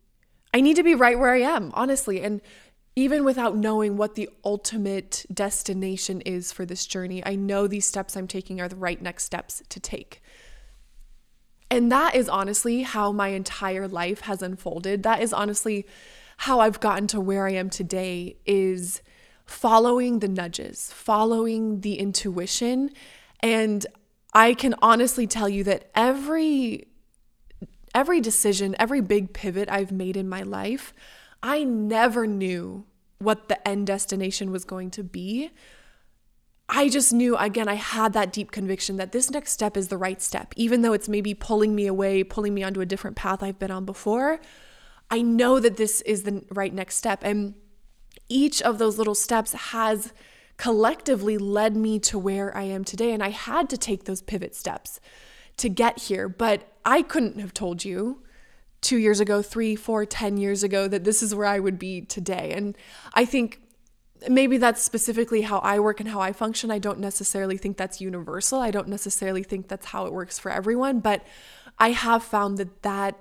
I 0.54 0.60
need 0.60 0.76
to 0.76 0.84
be 0.84 0.94
right 0.94 1.18
where 1.18 1.34
I 1.34 1.40
am, 1.40 1.72
honestly. 1.74 2.22
And 2.22 2.40
even 2.94 3.24
without 3.24 3.56
knowing 3.56 3.96
what 3.96 4.14
the 4.14 4.30
ultimate 4.44 5.26
destination 5.34 6.20
is 6.20 6.52
for 6.52 6.64
this 6.64 6.86
journey, 6.86 7.26
I 7.26 7.34
know 7.34 7.66
these 7.66 7.86
steps 7.86 8.16
I'm 8.16 8.28
taking 8.28 8.60
are 8.60 8.68
the 8.68 8.76
right 8.76 9.02
next 9.02 9.24
steps 9.24 9.64
to 9.68 9.80
take. 9.80 10.22
And 11.72 11.90
that 11.90 12.14
is 12.14 12.28
honestly 12.28 12.82
how 12.82 13.10
my 13.10 13.28
entire 13.28 13.88
life 13.88 14.20
has 14.20 14.42
unfolded. 14.42 15.02
That 15.02 15.20
is 15.20 15.32
honestly 15.32 15.88
how 16.36 16.60
I've 16.60 16.78
gotten 16.78 17.08
to 17.08 17.20
where 17.20 17.48
I 17.48 17.52
am 17.54 17.68
today 17.68 18.36
is 18.46 19.02
following 19.44 20.20
the 20.20 20.28
nudges, 20.28 20.92
following 20.92 21.80
the 21.80 21.98
intuition. 21.98 22.90
And 23.40 23.84
I 24.32 24.54
can 24.54 24.76
honestly 24.80 25.26
tell 25.26 25.48
you 25.48 25.64
that 25.64 25.90
every 25.96 26.86
every 27.94 28.20
decision, 28.20 28.74
every 28.78 29.00
big 29.00 29.32
pivot 29.32 29.68
I've 29.70 29.92
made 29.92 30.16
in 30.16 30.28
my 30.28 30.42
life, 30.42 30.92
I 31.42 31.64
never 31.64 32.26
knew 32.26 32.84
what 33.18 33.48
the 33.48 33.66
end 33.66 33.86
destination 33.86 34.50
was 34.50 34.64
going 34.64 34.90
to 34.92 35.04
be. 35.04 35.50
I 36.68 36.88
just 36.88 37.12
knew, 37.12 37.36
again, 37.36 37.68
I 37.68 37.74
had 37.74 38.14
that 38.14 38.32
deep 38.32 38.50
conviction 38.50 38.96
that 38.96 39.12
this 39.12 39.30
next 39.30 39.52
step 39.52 39.76
is 39.76 39.88
the 39.88 39.98
right 39.98 40.20
step, 40.20 40.54
even 40.56 40.82
though 40.82 40.94
it's 40.94 41.08
maybe 41.08 41.34
pulling 41.34 41.74
me 41.74 41.86
away, 41.86 42.24
pulling 42.24 42.54
me 42.54 42.62
onto 42.62 42.80
a 42.80 42.86
different 42.86 43.16
path 43.16 43.42
I've 43.42 43.58
been 43.58 43.70
on 43.70 43.84
before. 43.84 44.40
I 45.10 45.20
know 45.20 45.60
that 45.60 45.76
this 45.76 46.00
is 46.02 46.22
the 46.22 46.42
right 46.50 46.72
next 46.72 46.96
step. 46.96 47.22
And 47.22 47.54
each 48.28 48.62
of 48.62 48.78
those 48.78 48.96
little 48.96 49.14
steps 49.14 49.52
has 49.52 50.14
collectively 50.56 51.36
led 51.36 51.76
me 51.76 51.98
to 51.98 52.18
where 52.18 52.56
I 52.56 52.62
am 52.62 52.84
today. 52.84 53.12
And 53.12 53.22
I 53.22 53.30
had 53.30 53.68
to 53.70 53.76
take 53.76 54.04
those 54.04 54.22
pivot 54.22 54.54
steps 54.54 55.00
to 55.58 55.68
get 55.68 55.98
here. 56.00 56.28
But 56.28 56.72
I 56.84 57.02
couldn't 57.02 57.40
have 57.40 57.54
told 57.54 57.84
you 57.84 58.22
two 58.80 58.98
years 58.98 59.20
ago, 59.20 59.40
three, 59.40 59.74
four, 59.74 60.04
ten 60.04 60.36
years 60.36 60.62
ago 60.62 60.86
that 60.88 61.04
this 61.04 61.22
is 61.22 61.34
where 61.34 61.46
I 61.46 61.58
would 61.58 61.78
be 61.78 62.02
today. 62.02 62.52
And 62.54 62.76
I 63.14 63.24
think 63.24 63.62
maybe 64.28 64.58
that's 64.58 64.82
specifically 64.82 65.42
how 65.42 65.58
I 65.58 65.78
work 65.80 66.00
and 66.00 66.08
how 66.08 66.20
I 66.20 66.32
function. 66.32 66.70
I 66.70 66.78
don't 66.78 66.98
necessarily 66.98 67.56
think 67.56 67.76
that's 67.76 68.00
universal. 68.00 68.60
I 68.60 68.70
don't 68.70 68.88
necessarily 68.88 69.42
think 69.42 69.68
that's 69.68 69.86
how 69.86 70.06
it 70.06 70.12
works 70.12 70.38
for 70.38 70.50
everyone, 70.50 71.00
but 71.00 71.24
I 71.78 71.90
have 71.90 72.22
found 72.22 72.58
that 72.58 72.82
that 72.82 73.18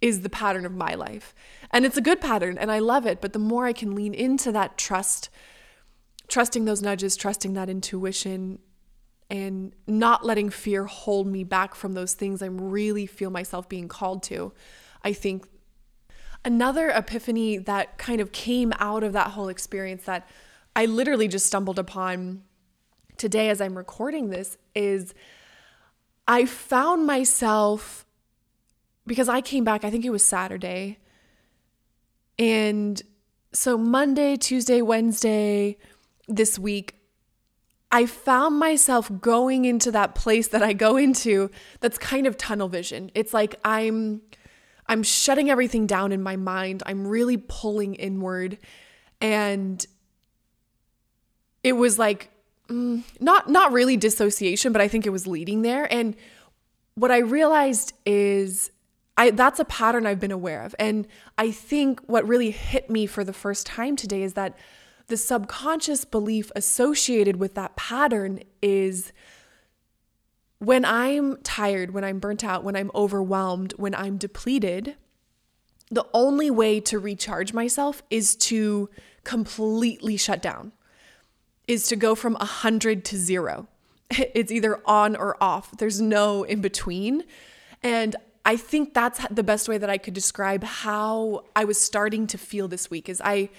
is 0.00 0.20
the 0.20 0.28
pattern 0.28 0.64
of 0.64 0.72
my 0.72 0.94
life. 0.94 1.34
And 1.70 1.84
it's 1.84 1.96
a 1.96 2.02
good 2.02 2.20
pattern 2.20 2.56
and 2.58 2.70
I 2.70 2.78
love 2.78 3.06
it, 3.06 3.20
but 3.20 3.32
the 3.32 3.38
more 3.38 3.66
I 3.66 3.72
can 3.72 3.94
lean 3.94 4.14
into 4.14 4.52
that 4.52 4.78
trust, 4.78 5.28
trusting 6.28 6.64
those 6.64 6.82
nudges, 6.82 7.16
trusting 7.16 7.54
that 7.54 7.68
intuition, 7.68 8.60
and 9.30 9.74
not 9.86 10.24
letting 10.24 10.50
fear 10.50 10.84
hold 10.84 11.26
me 11.26 11.44
back 11.44 11.74
from 11.74 11.92
those 11.94 12.14
things 12.14 12.42
I 12.42 12.46
really 12.46 13.06
feel 13.06 13.30
myself 13.30 13.68
being 13.68 13.88
called 13.88 14.22
to. 14.24 14.52
I 15.04 15.12
think 15.12 15.46
another 16.44 16.88
epiphany 16.88 17.58
that 17.58 17.98
kind 17.98 18.20
of 18.20 18.32
came 18.32 18.72
out 18.78 19.04
of 19.04 19.12
that 19.12 19.32
whole 19.32 19.48
experience 19.48 20.04
that 20.04 20.26
I 20.74 20.86
literally 20.86 21.28
just 21.28 21.46
stumbled 21.46 21.78
upon 21.78 22.42
today 23.16 23.50
as 23.50 23.60
I'm 23.60 23.76
recording 23.76 24.30
this 24.30 24.56
is 24.74 25.12
I 26.26 26.46
found 26.46 27.06
myself 27.06 28.06
because 29.06 29.28
I 29.28 29.40
came 29.40 29.64
back, 29.64 29.84
I 29.84 29.90
think 29.90 30.04
it 30.04 30.10
was 30.10 30.24
Saturday. 30.24 30.98
And 32.38 33.02
so 33.52 33.76
Monday, 33.76 34.36
Tuesday, 34.36 34.82
Wednesday 34.82 35.78
this 36.28 36.58
week, 36.58 36.97
I 37.90 38.06
found 38.06 38.58
myself 38.58 39.10
going 39.20 39.64
into 39.64 39.90
that 39.92 40.14
place 40.14 40.48
that 40.48 40.62
I 40.62 40.72
go 40.72 40.96
into 40.96 41.50
that's 41.80 41.98
kind 41.98 42.26
of 42.26 42.36
tunnel 42.36 42.68
vision. 42.68 43.10
It's 43.14 43.32
like 43.32 43.54
I'm 43.64 44.22
I'm 44.86 45.02
shutting 45.02 45.50
everything 45.50 45.86
down 45.86 46.12
in 46.12 46.22
my 46.22 46.36
mind. 46.36 46.82
I'm 46.86 47.06
really 47.06 47.36
pulling 47.36 47.94
inward 47.94 48.58
and 49.20 49.84
it 51.62 51.72
was 51.72 51.98
like 51.98 52.30
mm, 52.68 53.02
not 53.20 53.48
not 53.48 53.72
really 53.72 53.96
dissociation, 53.96 54.72
but 54.72 54.82
I 54.82 54.88
think 54.88 55.06
it 55.06 55.10
was 55.10 55.26
leading 55.26 55.62
there 55.62 55.90
and 55.92 56.14
what 56.94 57.10
I 57.10 57.18
realized 57.18 57.94
is 58.04 58.70
I 59.16 59.30
that's 59.30 59.60
a 59.60 59.64
pattern 59.64 60.04
I've 60.04 60.20
been 60.20 60.32
aware 60.32 60.62
of 60.62 60.74
and 60.78 61.06
I 61.38 61.52
think 61.52 62.00
what 62.06 62.28
really 62.28 62.50
hit 62.50 62.90
me 62.90 63.06
for 63.06 63.24
the 63.24 63.32
first 63.32 63.66
time 63.66 63.96
today 63.96 64.22
is 64.22 64.34
that 64.34 64.58
the 65.08 65.16
subconscious 65.16 66.04
belief 66.04 66.52
associated 66.54 67.36
with 67.36 67.54
that 67.54 67.76
pattern 67.76 68.40
is 68.62 69.12
when 70.58 70.84
I'm 70.84 71.38
tired, 71.42 71.92
when 71.92 72.04
I'm 72.04 72.18
burnt 72.18 72.44
out, 72.44 72.62
when 72.62 72.76
I'm 72.76 72.90
overwhelmed, 72.94 73.72
when 73.76 73.94
I'm 73.94 74.18
depleted, 74.18 74.96
the 75.90 76.06
only 76.12 76.50
way 76.50 76.80
to 76.80 76.98
recharge 76.98 77.54
myself 77.54 78.02
is 78.10 78.36
to 78.36 78.90
completely 79.24 80.16
shut 80.16 80.42
down, 80.42 80.72
is 81.66 81.88
to 81.88 81.96
go 81.96 82.14
from 82.14 82.34
100 82.34 83.04
to 83.06 83.16
zero. 83.16 83.66
It's 84.34 84.50
either 84.50 84.80
on 84.86 85.16
or 85.16 85.36
off, 85.42 85.76
there's 85.78 86.00
no 86.00 86.42
in 86.42 86.60
between. 86.60 87.24
And 87.82 88.16
I 88.44 88.56
think 88.56 88.94
that's 88.94 89.26
the 89.28 89.42
best 89.42 89.68
way 89.68 89.78
that 89.78 89.90
I 89.90 89.98
could 89.98 90.14
describe 90.14 90.64
how 90.64 91.44
I 91.54 91.64
was 91.64 91.80
starting 91.80 92.26
to 92.28 92.38
feel 92.38 92.68
this 92.68 92.90
week 92.90 93.08
is 93.08 93.20
I 93.22 93.50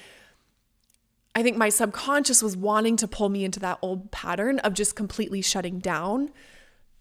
I 1.36 1.44
think 1.44 1.58
my 1.58 1.70
subconscious 1.70 2.42
was 2.42 2.58
wanting 2.58 2.96
to 2.98 3.08
pull 3.08 3.30
me 3.30 3.46
into 3.46 3.60
that 3.60 3.80
old 3.82 4.12
pattern 4.12 4.60
of 4.60 4.74
just 4.74 4.96
completely 4.96 5.42
shutting 5.42 5.80
down 5.80 6.32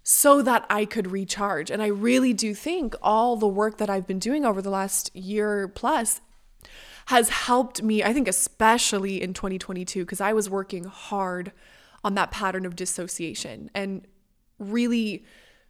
so 0.02 0.42
that 0.42 0.64
I 0.70 0.84
could 0.84 1.10
recharge. 1.10 1.70
And 1.70 1.82
I 1.82 1.88
really 1.88 2.32
do 2.32 2.54
think 2.54 2.94
all 3.02 3.36
the 3.36 3.48
work 3.48 3.78
that 3.78 3.90
I've 3.90 4.06
been 4.06 4.18
doing 4.18 4.44
over 4.44 4.62
the 4.62 4.70
last 4.70 5.14
year 5.14 5.68
plus 5.68 6.20
has 7.06 7.30
helped 7.30 7.82
me, 7.82 8.02
I 8.02 8.12
think, 8.12 8.28
especially 8.28 9.22
in 9.22 9.32
2022, 9.32 10.04
because 10.04 10.20
I 10.20 10.32
was 10.32 10.50
working 10.50 10.84
hard 10.84 11.52
on 12.04 12.14
that 12.14 12.30
pattern 12.30 12.66
of 12.66 12.76
dissociation 12.76 13.70
and 13.74 14.06
really 14.58 15.24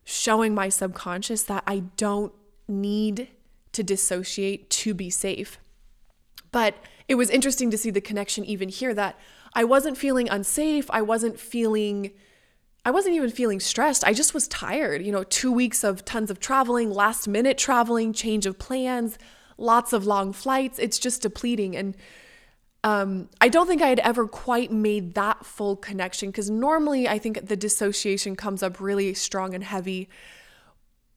showing 0.05 0.55
my 0.55 0.69
subconscious 0.69 1.43
that 1.45 1.63
I 1.67 1.85
don't 1.97 2.33
need 2.67 3.29
to 3.73 3.83
dissociate 3.83 4.69
to 4.71 4.95
be 4.95 5.11
safe. 5.11 5.59
But 6.51 6.77
it 7.09 7.15
was 7.15 7.31
interesting 7.31 7.71
to 7.71 7.79
see 7.79 7.91
the 7.91 8.01
connection 8.01 8.45
even 8.45 8.69
here 8.69 8.95
that 8.95 9.19
I 9.55 9.65
wasn't 9.65 9.97
feeling 9.97 10.29
unsafe. 10.29 10.91
I 10.91 11.03
wasn't 11.03 11.41
feeling, 11.41 12.13
I 12.85 12.91
wasn't 12.91 13.17
even 13.17 13.31
feeling 13.31 13.61
stressed. 13.61 14.05
I 14.05 14.13
just 14.13 14.35
was 14.35 14.47
tired. 14.47 15.03
You 15.03 15.11
know, 15.11 15.25
two 15.25 15.51
weeks 15.51 15.83
of 15.83 16.05
tons 16.05 16.31
of 16.31 16.39
traveling, 16.39 16.91
last 16.91 17.27
minute 17.27 17.57
traveling, 17.57 18.13
change 18.13 18.45
of 18.45 18.59
plans, 18.59 19.19
lots 19.57 19.95
of 19.95 20.07
long 20.07 20.35
flights. 20.35 20.79
It's 20.79 20.99
just 20.99 21.23
depleting. 21.23 21.75
And 21.75 21.97
um, 22.85 23.31
I 23.41 23.49
don't 23.49 23.67
think 23.67 23.81
I 23.81 23.89
had 23.89 24.01
ever 24.01 24.29
quite 24.29 24.71
made 24.71 25.15
that 25.15 25.47
full 25.47 25.77
connection 25.77 26.29
because 26.29 26.51
normally 26.51 27.09
I 27.09 27.19
think 27.19 27.47
the 27.47 27.57
dissociation 27.57 28.37
comes 28.37 28.63
up 28.63 28.81
really 28.81 29.15
strong 29.15 29.55
and 29.55 29.65
heavy 29.65 30.11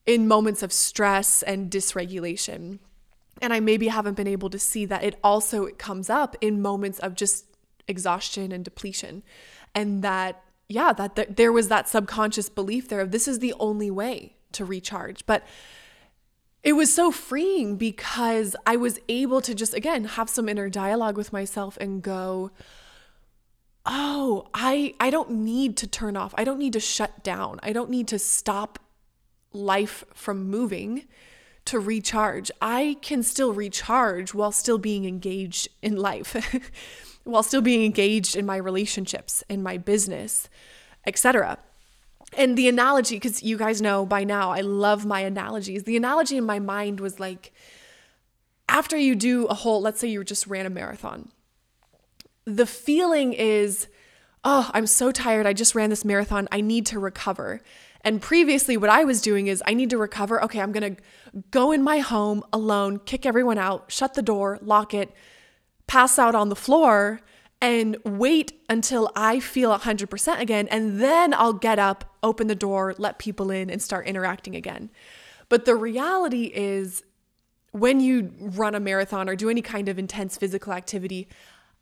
in 0.06 0.26
moments 0.26 0.62
of 0.62 0.72
stress 0.72 1.42
and 1.42 1.70
dysregulation. 1.70 2.78
And 3.42 3.52
I 3.52 3.60
maybe 3.60 3.88
haven't 3.88 4.14
been 4.14 4.26
able 4.26 4.48
to 4.50 4.58
see 4.58 4.86
that 4.86 5.04
it 5.04 5.18
also 5.22 5.66
comes 5.76 6.08
up 6.08 6.36
in 6.40 6.62
moments 6.62 6.98
of 7.00 7.14
just 7.14 7.44
exhaustion 7.88 8.52
and 8.52 8.64
depletion. 8.64 9.22
And 9.74 10.02
that, 10.02 10.42
yeah, 10.68 10.92
that 10.94 11.16
th- 11.16 11.28
there 11.32 11.52
was 11.52 11.68
that 11.68 11.88
subconscious 11.88 12.48
belief 12.48 12.88
there 12.88 13.00
of 13.00 13.10
this 13.10 13.28
is 13.28 13.40
the 13.40 13.54
only 13.58 13.90
way 13.90 14.36
to 14.52 14.64
recharge. 14.64 15.26
But 15.26 15.44
it 16.62 16.74
was 16.74 16.94
so 16.94 17.10
freeing 17.10 17.76
because 17.76 18.54
I 18.64 18.76
was 18.76 19.00
able 19.08 19.40
to 19.40 19.54
just, 19.54 19.74
again, 19.74 20.04
have 20.04 20.30
some 20.30 20.48
inner 20.48 20.70
dialogue 20.70 21.16
with 21.16 21.32
myself 21.32 21.76
and 21.80 22.00
go, 22.00 22.52
oh 23.84 24.48
i 24.54 24.94
i 25.00 25.10
don't 25.10 25.30
need 25.30 25.76
to 25.76 25.86
turn 25.86 26.16
off 26.16 26.32
i 26.38 26.44
don't 26.44 26.58
need 26.58 26.72
to 26.72 26.80
shut 26.80 27.22
down 27.24 27.58
i 27.62 27.72
don't 27.72 27.90
need 27.90 28.06
to 28.06 28.18
stop 28.18 28.78
life 29.52 30.04
from 30.14 30.48
moving 30.48 31.04
to 31.66 31.78
recharge. 31.78 32.50
I 32.60 32.96
can 33.02 33.22
still 33.22 33.52
recharge 33.52 34.34
while 34.34 34.52
still 34.52 34.78
being 34.78 35.04
engaged 35.04 35.68
in 35.80 35.96
life, 35.96 36.36
while 37.24 37.42
still 37.42 37.62
being 37.62 37.84
engaged 37.84 38.36
in 38.36 38.46
my 38.46 38.56
relationships, 38.56 39.44
in 39.48 39.62
my 39.62 39.78
business, 39.78 40.48
etc. 41.06 41.58
And 42.36 42.56
the 42.56 42.68
analogy, 42.68 43.16
because 43.16 43.42
you 43.42 43.58
guys 43.58 43.82
know 43.82 44.06
by 44.06 44.24
now, 44.24 44.50
I 44.50 44.60
love 44.60 45.04
my 45.04 45.20
analogies. 45.20 45.84
The 45.84 45.96
analogy 45.96 46.36
in 46.36 46.44
my 46.44 46.58
mind 46.58 47.00
was 47.00 47.20
like, 47.20 47.52
after 48.68 48.96
you 48.96 49.14
do 49.14 49.46
a 49.46 49.54
whole, 49.54 49.82
let's 49.82 50.00
say 50.00 50.08
you 50.08 50.24
just 50.24 50.46
ran 50.46 50.64
a 50.64 50.70
marathon, 50.70 51.30
the 52.44 52.66
feeling 52.66 53.34
is, 53.34 53.86
oh, 54.44 54.70
I'm 54.74 54.86
so 54.86 55.12
tired. 55.12 55.46
I 55.46 55.52
just 55.52 55.74
ran 55.74 55.90
this 55.90 56.04
marathon. 56.04 56.48
I 56.50 56.60
need 56.60 56.86
to 56.86 56.98
recover. 56.98 57.60
And 58.04 58.20
previously, 58.20 58.76
what 58.76 58.90
I 58.90 59.04
was 59.04 59.20
doing 59.20 59.46
is 59.46 59.62
I 59.66 59.74
need 59.74 59.90
to 59.90 59.98
recover. 59.98 60.42
Okay, 60.44 60.60
I'm 60.60 60.72
going 60.72 60.96
to 60.96 61.02
go 61.50 61.70
in 61.70 61.82
my 61.82 61.98
home 61.98 62.42
alone, 62.52 62.98
kick 62.98 63.24
everyone 63.24 63.58
out, 63.58 63.92
shut 63.92 64.14
the 64.14 64.22
door, 64.22 64.58
lock 64.60 64.92
it, 64.92 65.12
pass 65.86 66.18
out 66.18 66.34
on 66.34 66.48
the 66.48 66.56
floor, 66.56 67.20
and 67.60 67.96
wait 68.04 68.60
until 68.68 69.10
I 69.14 69.38
feel 69.38 69.76
100% 69.76 70.40
again. 70.40 70.66
And 70.68 71.00
then 71.00 71.32
I'll 71.32 71.52
get 71.52 71.78
up, 71.78 72.16
open 72.22 72.48
the 72.48 72.56
door, 72.56 72.94
let 72.98 73.20
people 73.20 73.52
in, 73.52 73.70
and 73.70 73.80
start 73.80 74.06
interacting 74.06 74.56
again. 74.56 74.90
But 75.48 75.64
the 75.64 75.76
reality 75.76 76.50
is, 76.52 77.04
when 77.70 78.00
you 78.00 78.32
run 78.38 78.74
a 78.74 78.80
marathon 78.80 79.28
or 79.28 79.36
do 79.36 79.48
any 79.48 79.62
kind 79.62 79.88
of 79.88 79.98
intense 79.98 80.36
physical 80.36 80.72
activity, 80.72 81.28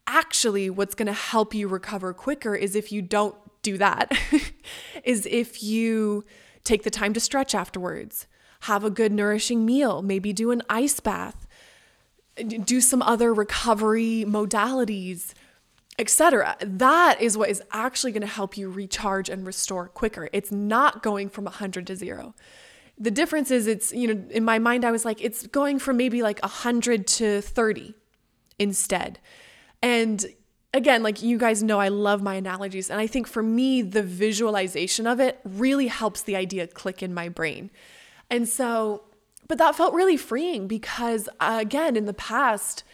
actually, 0.06 0.68
what's 0.68 0.94
going 0.94 1.06
to 1.06 1.12
help 1.12 1.54
you 1.54 1.66
recover 1.66 2.12
quicker 2.12 2.54
is 2.54 2.76
if 2.76 2.92
you 2.92 3.00
don't 3.00 3.34
do 3.62 3.78
that 3.78 4.12
is 5.04 5.26
if 5.26 5.62
you 5.62 6.24
take 6.64 6.82
the 6.82 6.90
time 6.90 7.12
to 7.14 7.20
stretch 7.20 7.54
afterwards, 7.54 8.26
have 8.60 8.84
a 8.84 8.90
good 8.90 9.12
nourishing 9.12 9.64
meal, 9.64 10.02
maybe 10.02 10.32
do 10.32 10.50
an 10.50 10.62
ice 10.68 11.00
bath, 11.00 11.46
do 12.36 12.80
some 12.80 13.02
other 13.02 13.32
recovery 13.32 14.24
modalities, 14.26 15.32
etc. 15.98 16.56
That 16.60 17.20
is 17.20 17.36
what 17.36 17.50
is 17.50 17.62
actually 17.72 18.12
going 18.12 18.22
to 18.22 18.26
help 18.26 18.56
you 18.56 18.70
recharge 18.70 19.28
and 19.28 19.46
restore 19.46 19.88
quicker. 19.88 20.28
It's 20.32 20.52
not 20.52 21.02
going 21.02 21.28
from 21.28 21.44
100 21.44 21.86
to 21.88 21.96
0. 21.96 22.34
The 22.98 23.10
difference 23.10 23.50
is 23.50 23.66
it's, 23.66 23.92
you 23.92 24.14
know, 24.14 24.24
in 24.30 24.44
my 24.44 24.58
mind 24.58 24.84
I 24.84 24.90
was 24.90 25.04
like 25.04 25.22
it's 25.22 25.46
going 25.46 25.78
from 25.78 25.96
maybe 25.96 26.22
like 26.22 26.40
100 26.42 27.06
to 27.06 27.40
30 27.40 27.94
instead. 28.58 29.18
And 29.82 30.26
again, 30.72 31.02
like 31.02 31.22
you 31.22 31.38
guys 31.38 31.62
know, 31.62 31.80
I 31.80 31.88
love 31.88 32.22
my 32.22 32.34
analogies. 32.34 32.90
And 32.90 33.00
I 33.00 33.06
think 33.06 33.26
for 33.26 33.42
me, 33.42 33.82
the 33.82 34.02
visualization 34.02 35.06
of 35.06 35.20
it 35.20 35.40
really 35.44 35.88
helps 35.88 36.22
the 36.22 36.36
idea 36.36 36.66
click 36.66 37.02
in 37.02 37.12
my 37.12 37.28
brain. 37.28 37.70
And 38.30 38.48
so, 38.48 39.02
but 39.48 39.58
that 39.58 39.74
felt 39.74 39.94
really 39.94 40.16
freeing 40.16 40.68
because, 40.68 41.28
uh, 41.40 41.58
again, 41.60 41.96
in 41.96 42.06
the 42.06 42.14
past, 42.14 42.84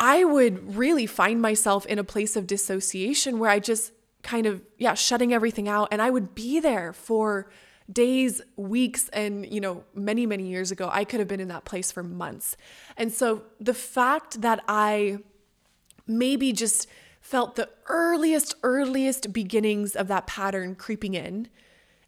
I 0.00 0.24
would 0.24 0.76
really 0.76 1.06
find 1.06 1.40
myself 1.40 1.86
in 1.86 1.98
a 1.98 2.04
place 2.04 2.34
of 2.34 2.46
dissociation 2.46 3.38
where 3.38 3.50
I 3.50 3.60
just 3.60 3.92
kind 4.22 4.46
of, 4.46 4.62
yeah, 4.78 4.94
shutting 4.94 5.32
everything 5.32 5.68
out. 5.68 5.88
And 5.92 6.02
I 6.02 6.10
would 6.10 6.34
be 6.34 6.58
there 6.58 6.92
for 6.92 7.50
days, 7.92 8.40
weeks, 8.56 9.08
and, 9.10 9.46
you 9.52 9.60
know, 9.60 9.84
many, 9.94 10.26
many 10.26 10.48
years 10.48 10.70
ago, 10.70 10.88
I 10.92 11.04
could 11.04 11.20
have 11.20 11.28
been 11.28 11.40
in 11.40 11.48
that 11.48 11.64
place 11.64 11.92
for 11.92 12.02
months. 12.02 12.56
And 12.96 13.12
so 13.12 13.42
the 13.60 13.74
fact 13.74 14.40
that 14.40 14.64
I, 14.66 15.18
maybe 16.10 16.52
just 16.52 16.86
felt 17.20 17.56
the 17.56 17.68
earliest, 17.88 18.54
earliest 18.62 19.32
beginnings 19.32 19.94
of 19.94 20.08
that 20.08 20.26
pattern 20.26 20.74
creeping 20.74 21.14
in 21.14 21.48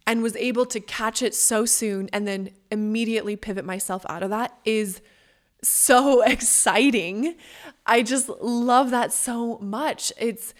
and 0.06 0.22
was 0.22 0.36
able 0.36 0.66
to 0.66 0.80
catch 0.80 1.22
it 1.22 1.34
so 1.34 1.64
soon 1.64 2.08
and 2.12 2.26
then 2.26 2.50
immediately 2.70 3.36
pivot 3.36 3.64
myself 3.64 4.04
out 4.08 4.22
of 4.22 4.30
that 4.30 4.58
is 4.64 5.00
so 5.62 6.22
exciting. 6.26 7.36
I 7.86 8.02
just 8.02 8.28
love 8.28 8.90
that 8.90 9.12
so 9.12 9.58
much. 9.58 10.12
It's 10.18 10.54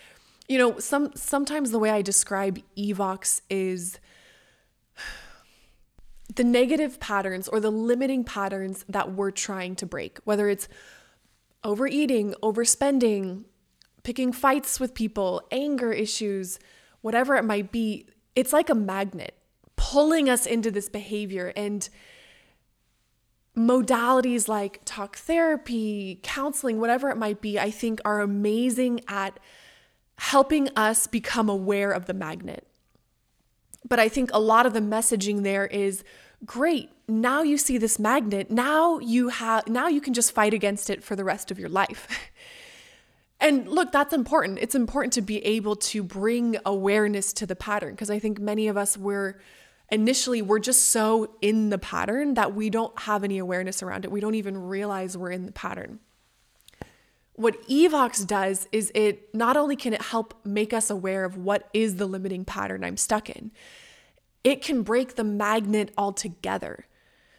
you 0.49 0.59
know, 0.59 0.79
some 0.79 1.13
sometimes 1.15 1.71
the 1.71 1.79
way 1.79 1.91
I 1.91 2.03
describe 2.03 2.59
evox 2.77 3.41
is 3.49 3.99
the 6.35 6.45
negative 6.45 7.01
patterns 7.01 7.49
or 7.49 7.61
the 7.61 7.71
limiting 7.71 8.25
patterns 8.25 8.85
that 8.89 9.13
we're 9.13 9.31
trying 9.31 9.77
to 9.77 9.87
break, 9.87 10.19
whether 10.25 10.49
it's 10.49 10.69
overeating, 11.65 12.35
overspending, 12.43 13.45
picking 14.03 14.33
fights 14.33 14.81
with 14.81 14.95
people, 14.95 15.43
anger 15.51 15.93
issues, 15.93 16.59
whatever 17.01 17.37
it 17.37 17.45
might 17.45 17.71
be, 17.73 18.07
it's 18.35 18.53
like 18.53 18.71
a 18.71 18.75
magnet 18.75 19.37
pulling 19.77 20.29
us 20.29 20.47
into 20.47 20.71
this 20.71 20.89
behavior. 20.89 21.53
And 21.57 21.89
modalities 23.57 24.49
like 24.49 24.81
talk 24.85 25.17
therapy, 25.17 26.21
counseling, 26.23 26.81
whatever 26.81 27.11
it 27.11 27.17
might 27.17 27.41
be, 27.41 27.59
I 27.59 27.71
think 27.71 28.01
are 28.05 28.21
amazing 28.21 29.01
at 29.09 29.39
helping 30.19 30.69
us 30.77 31.07
become 31.07 31.49
aware 31.49 31.91
of 31.91 32.07
the 32.07 32.15
magnet. 32.15 32.67
But 33.89 33.99
I 33.99 34.09
think 34.09 34.31
a 34.33 34.41
lot 34.41 34.67
of 34.67 34.73
the 34.73 34.81
messaging 34.81 35.43
there 35.43 35.67
is 35.67 36.05
great 36.45 36.91
now 37.09 37.43
you 37.43 37.57
see 37.57 37.79
this 37.79 37.99
magnet 37.99 38.51
now 38.51 38.99
you 38.99 39.29
have 39.29 39.67
now 39.69 39.87
you 39.87 40.01
can 40.01 40.15
just 40.15 40.33
fight 40.33 40.55
against 40.55 40.91
it 40.91 41.03
for 41.05 41.15
the 41.15 41.25
rest 41.25 41.51
of 41.51 41.59
your 41.59 41.69
life. 41.69 42.09
And 43.43 43.67
look 43.67 43.91
that's 43.91 44.13
important. 44.13 44.61
It's 44.61 44.77
important 44.77 45.13
to 45.15 45.21
be 45.21 45.45
able 45.45 45.75
to 45.75 46.05
bring 46.05 46.59
awareness 46.65 47.33
to 47.33 47.45
the 47.45 47.57
pattern 47.57 47.91
because 47.91 48.09
i 48.09 48.21
think 48.21 48.39
many 48.39 48.69
of 48.69 48.77
us 48.77 48.97
were 48.97 49.41
initially 49.91 50.43
we're 50.43 50.61
just 50.61 50.89
so 50.91 51.35
in 51.43 51.71
the 51.71 51.79
pattern 51.79 52.35
that 52.35 52.55
we 52.55 52.71
don't 52.71 52.97
have 53.01 53.25
any 53.25 53.39
awareness 53.39 53.83
around 53.83 54.05
it. 54.05 54.13
We 54.13 54.21
don't 54.21 54.37
even 54.37 54.57
realize 54.57 55.19
we're 55.19 55.33
in 55.33 55.47
the 55.47 55.53
pattern. 55.53 55.99
What 57.35 57.67
evox 57.69 58.25
does 58.27 58.69
is 58.71 58.93
it 58.95 59.35
not 59.35 59.57
only 59.57 59.75
can 59.75 59.93
it 59.93 60.03
help 60.03 60.35
make 60.45 60.73
us 60.73 60.89
aware 60.89 61.25
of 61.25 61.37
what 61.37 61.69
is 61.75 61.97
the 61.97 62.07
limiting 62.07 62.45
pattern 62.45 62.85
i'm 62.85 62.97
stuck 62.97 63.29
in 63.29 63.51
it 64.45 64.63
can 64.63 64.83
break 64.83 65.15
the 65.15 65.25
magnet 65.25 65.93
altogether. 65.97 66.87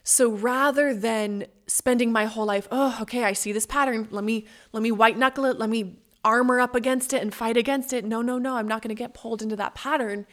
So 0.03 0.29
rather 0.29 0.93
than 0.93 1.45
spending 1.65 2.11
my 2.11 2.25
whole 2.25 2.45
life, 2.45 2.67
oh, 2.71 2.97
okay, 3.01 3.23
I 3.23 3.33
see 3.33 3.51
this 3.51 3.65
pattern. 3.65 4.07
Let 4.11 4.23
me 4.23 4.45
let 4.73 4.83
me 4.83 4.91
white 4.91 5.17
knuckle 5.17 5.45
it. 5.45 5.57
Let 5.57 5.69
me 5.69 5.99
armor 6.25 6.59
up 6.59 6.75
against 6.75 7.13
it 7.13 7.21
and 7.21 7.33
fight 7.33 7.57
against 7.57 7.93
it. 7.93 8.05
No, 8.05 8.21
no, 8.21 8.37
no. 8.37 8.55
I'm 8.55 8.67
not 8.67 8.81
going 8.81 8.95
to 8.95 8.99
get 8.99 9.13
pulled 9.13 9.41
into 9.41 9.55
that 9.55 9.75
pattern. 9.75 10.25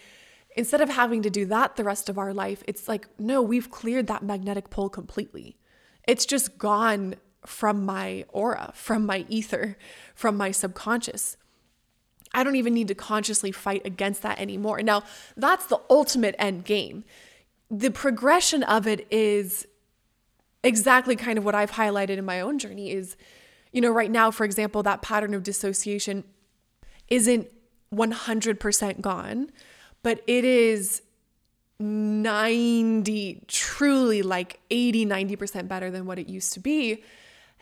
Instead 0.56 0.80
of 0.80 0.88
having 0.88 1.22
to 1.22 1.30
do 1.30 1.46
that 1.46 1.76
the 1.76 1.85
rest 1.85 2.09
of 2.09 2.18
our 2.18 2.35
life, 2.35 2.62
it's 2.66 2.88
like, 2.88 3.06
no, 3.18 3.40
we've 3.40 3.70
cleared 3.70 4.09
that 4.09 4.22
magnetic 4.22 4.70
pull 4.70 4.88
completely. 4.88 5.56
It's 6.09 6.26
just 6.26 6.59
gone 6.59 7.14
from 7.46 7.85
my 7.85 8.24
aura, 8.28 8.72
from 8.74 9.06
my 9.06 9.24
ether, 9.28 9.76
from 10.14 10.37
my 10.37 10.50
subconscious. 10.50 11.37
I 12.33 12.45
don't 12.45 12.57
even 12.57 12.75
need 12.75 12.88
to 12.88 12.95
consciously 12.95 13.53
fight 13.53 13.83
against 13.85 14.23
that 14.23 14.38
anymore. 14.38 14.83
Now, 14.83 15.03
that's 15.37 15.66
the 15.66 15.81
ultimate 15.90 16.35
end 16.38 16.64
game. 16.64 17.05
The 17.71 17.90
progression 17.90 18.62
of 18.62 18.87
it 18.87 19.07
is 19.11 19.66
exactly 20.62 21.16
kind 21.16 21.38
of 21.38 21.45
what 21.45 21.55
I've 21.55 21.73
highlighted 21.73 22.19
in 22.19 22.25
my 22.25 22.40
own 22.40 22.59
journey 22.59 22.93
is 22.93 23.16
you 23.73 23.81
know, 23.81 23.90
right 23.90 24.11
now 24.11 24.31
for 24.31 24.45
example, 24.45 24.83
that 24.83 25.03
pattern 25.03 25.35
of 25.35 25.43
dissociation 25.43 26.25
isn't 27.09 27.49
100% 27.95 29.01
gone, 29.01 29.51
but 30.03 30.23
it 30.27 30.45
is 30.45 31.03
90 31.79 33.45
truly 33.49 34.21
like 34.21 34.61
80 34.71 35.07
90% 35.07 35.66
better 35.66 35.90
than 35.90 36.05
what 36.05 36.19
it 36.19 36.29
used 36.29 36.53
to 36.53 36.61
be 36.61 37.03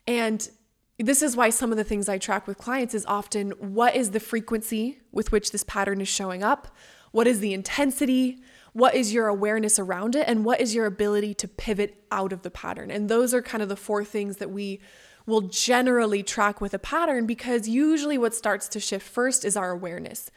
and 0.08 0.50
this 0.98 1.22
is 1.22 1.36
why 1.36 1.50
some 1.50 1.70
of 1.70 1.78
the 1.78 1.84
things 1.84 2.08
I 2.08 2.18
track 2.18 2.46
with 2.46 2.58
clients 2.58 2.94
is 2.94 3.06
often 3.06 3.50
what 3.52 3.94
is 3.94 4.10
the 4.10 4.20
frequency 4.20 4.98
with 5.12 5.30
which 5.30 5.52
this 5.52 5.62
pattern 5.62 6.00
is 6.00 6.08
showing 6.08 6.42
up? 6.42 6.74
What 7.12 7.26
is 7.26 7.40
the 7.40 7.54
intensity? 7.54 8.38
What 8.72 8.94
is 8.94 9.12
your 9.12 9.28
awareness 9.28 9.78
around 9.78 10.16
it? 10.16 10.28
And 10.28 10.44
what 10.44 10.60
is 10.60 10.74
your 10.74 10.86
ability 10.86 11.34
to 11.34 11.48
pivot 11.48 12.02
out 12.10 12.32
of 12.32 12.42
the 12.42 12.50
pattern? 12.50 12.90
And 12.90 13.08
those 13.08 13.32
are 13.32 13.42
kind 13.42 13.62
of 13.62 13.68
the 13.68 13.76
four 13.76 14.04
things 14.04 14.38
that 14.38 14.50
we 14.50 14.80
will 15.24 15.42
generally 15.42 16.22
track 16.22 16.60
with 16.60 16.74
a 16.74 16.78
pattern 16.78 17.26
because 17.26 17.68
usually 17.68 18.18
what 18.18 18.34
starts 18.34 18.66
to 18.68 18.80
shift 18.80 19.06
first 19.06 19.44
is 19.44 19.56
our 19.56 19.70
awareness. 19.70 20.30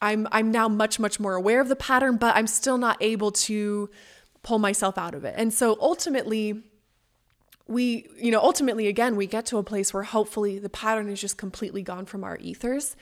I'm 0.00 0.28
I'm 0.30 0.50
now 0.50 0.68
much 0.68 0.98
much 0.98 1.18
more 1.18 1.34
aware 1.34 1.60
of 1.60 1.68
the 1.68 1.76
pattern, 1.76 2.16
but 2.16 2.36
I'm 2.36 2.46
still 2.46 2.78
not 2.78 2.96
able 3.00 3.32
to 3.32 3.90
pull 4.42 4.58
myself 4.58 4.98
out 4.98 5.14
of 5.14 5.24
it. 5.24 5.34
And 5.36 5.52
so 5.52 5.76
ultimately 5.80 6.62
we, 7.68 8.08
you 8.16 8.30
know, 8.30 8.40
ultimately 8.40 8.88
again, 8.88 9.14
we 9.14 9.26
get 9.26 9.46
to 9.46 9.58
a 9.58 9.62
place 9.62 9.92
where 9.94 10.02
hopefully 10.02 10.58
the 10.58 10.70
pattern 10.70 11.08
is 11.08 11.20
just 11.20 11.36
completely 11.36 11.82
gone 11.82 12.06
from 12.06 12.24
our 12.24 12.38
ethers. 12.38 12.96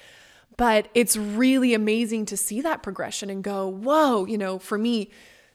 But 0.57 0.88
it's 0.94 1.16
really 1.16 1.72
amazing 1.74 2.26
to 2.26 2.37
see 2.37 2.61
that 2.62 2.83
progression 2.83 3.31
and 3.31 3.44
go, 3.44 3.68
whoa, 3.68 4.24
you 4.24 4.37
know, 4.37 4.59
for 4.59 4.76
me, 4.76 5.11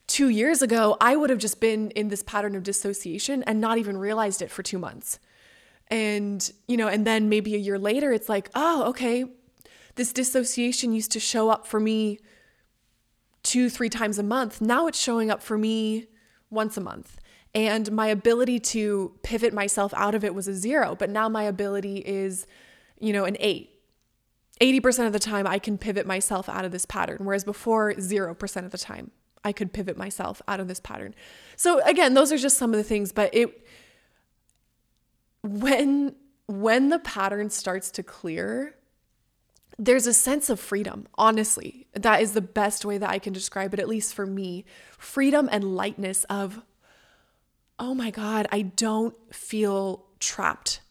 two 0.08 0.30
years 0.30 0.62
ago, 0.62 0.98
I 1.00 1.16
would 1.16 1.30
have 1.30 1.40
just 1.40 1.60
been 1.60 1.92
in 1.92 2.10
this 2.10 2.22
pattern 2.24 2.56
of 2.56 2.64
dissociation 2.64 3.44
and 3.44 3.62
not 3.62 3.78
even 3.78 3.98
realized 3.98 4.42
it 4.42 4.52
for 4.52 4.62
two 4.62 4.78
months. 4.78 5.20
And, 5.88 6.52
you 6.68 6.78
know, 6.78 6.88
and 6.88 7.06
then 7.06 7.30
maybe 7.30 7.56
a 7.56 7.58
year 7.58 7.80
later, 7.80 8.12
it's 8.12 8.30
like, 8.30 8.50
oh, 8.54 8.84
okay, 8.90 9.26
this 9.96 10.14
dissociation 10.14 10.94
used 10.94 11.12
to 11.12 11.20
show 11.20 11.50
up 11.50 11.66
for 11.66 11.80
me 11.80 12.20
two, 13.44 13.70
three 13.70 13.90
times 13.90 14.20
a 14.20 14.24
month. 14.24 14.62
Now 14.62 14.88
it's 14.88 15.00
showing 15.00 15.32
up 15.32 15.42
for 15.42 15.58
me 15.58 16.08
once 16.50 16.78
a 16.78 16.82
month. 16.82 17.20
And 17.54 17.92
my 17.92 18.08
ability 18.08 18.60
to 18.60 19.14
pivot 19.24 19.54
myself 19.54 19.94
out 19.96 20.16
of 20.16 20.24
it 20.24 20.34
was 20.34 20.48
a 20.48 20.54
zero, 20.54 20.96
but 20.96 21.10
now 21.10 21.28
my 21.28 21.44
ability 21.44 21.98
is, 21.98 22.48
you 23.00 23.12
know, 23.12 23.26
an 23.26 23.36
eight. 23.40 23.70
80% 24.62 25.08
of 25.08 25.14
the 25.14 25.20
time, 25.20 25.48
I 25.48 25.60
can 25.60 25.78
pivot 25.78 26.06
myself 26.06 26.48
out 26.48 26.66
of 26.66 26.72
this 26.72 26.86
pattern, 26.86 27.18
whereas 27.22 27.44
before, 27.44 27.94
0% 27.94 28.66
of 28.66 28.72
the 28.72 28.78
time, 28.78 29.12
I 29.44 29.52
could 29.52 29.74
pivot 29.74 29.98
myself 29.98 30.42
out 30.48 30.60
of 30.60 30.68
this 30.68 30.80
pattern. 30.80 31.16
So, 31.56 31.82
again, 31.84 32.14
those 32.14 32.32
are 32.32 32.38
just 32.38 32.58
some 32.58 32.72
of 32.72 32.78
the 32.78 32.84
things, 32.84 33.12
but 33.12 33.34
it, 33.34 33.66
when, 35.42 36.16
when 36.46 36.90
the 36.90 37.00
pattern 37.00 37.50
starts 37.50 37.90
to 37.92 38.04
clear, 38.04 38.76
there's 39.80 40.06
a 40.06 40.14
sense 40.14 40.48
of 40.50 40.60
freedom, 40.60 41.08
honestly. 41.16 41.88
That 41.94 42.22
is 42.22 42.34
the 42.34 42.42
best 42.42 42.86
way 42.86 43.00
that 43.00 43.10
I 43.10 43.18
can 43.18 43.34
describe 43.34 43.74
it, 43.74 43.80
at 43.80 43.90
least 43.90 44.14
for 44.14 44.28
me. 44.28 44.64
Freedom 45.00 45.50
and 45.52 45.76
lightness 45.76 46.24
of, 46.26 46.62
oh 47.82 47.96
my 47.96 48.12
God, 48.12 48.48
I 48.52 48.62
don't 48.62 49.16
feel 49.34 50.06
trapped 50.20 50.82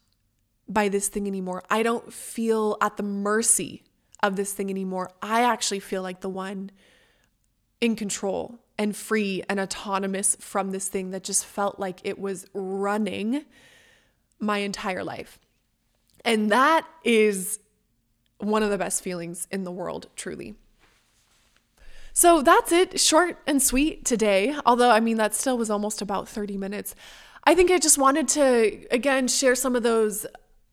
by 0.69 0.89
this 0.89 1.07
thing 1.07 1.29
anymore. 1.29 1.63
I 1.71 1.85
don't 1.85 2.13
feel 2.13 2.77
at 2.81 2.97
the 2.97 3.05
mercy 3.05 3.85
of 4.25 4.35
this 4.35 4.53
thing 4.53 4.71
anymore. 4.71 5.13
I 5.23 5.43
actually 5.43 5.79
feel 5.79 6.03
like 6.03 6.21
the 6.21 6.29
one 6.29 6.73
in 7.81 7.95
control 7.95 8.59
and 8.77 8.97
free 8.97 9.45
and 9.49 9.61
autonomous 9.61 10.37
from 10.41 10.73
this 10.73 10.89
thing 10.89 11.13
that 11.13 11.23
just 11.23 11.47
felt 11.47 11.79
like 11.79 12.01
it 12.03 12.19
was 12.19 12.47
running 12.53 13.45
my 14.41 14.59
entire 14.59 15.05
life. 15.05 15.39
And 16.25 16.51
that 16.51 16.87
is 17.05 17.61
one 18.39 18.65
of 18.65 18.71
the 18.71 18.79
best 18.79 19.01
feelings 19.01 19.47
in 19.53 19.63
the 19.63 19.73
world, 19.73 20.09
truly. 20.17 20.57
So 22.13 22.43
that's 22.43 22.73
it, 22.73 22.99
short 23.01 23.39
and 23.47 23.63
sweet 23.63 24.05
today. 24.05 24.55
Although, 24.67 24.91
I 24.91 25.01
mean, 25.01 25.17
that 25.17 25.35
still 25.35 25.57
was 25.57 25.71
almost 25.71 26.03
about 26.03 26.29
30 26.29 26.57
minutes. 26.57 26.95
I 27.45 27.55
think 27.55 27.71
I 27.71 27.79
just 27.79 27.99
wanted 27.99 28.29
to, 28.29 28.87
again, 28.91 29.29
share 29.29 29.55
some 29.55 29.75
of 29.75 29.83
those 29.83 30.27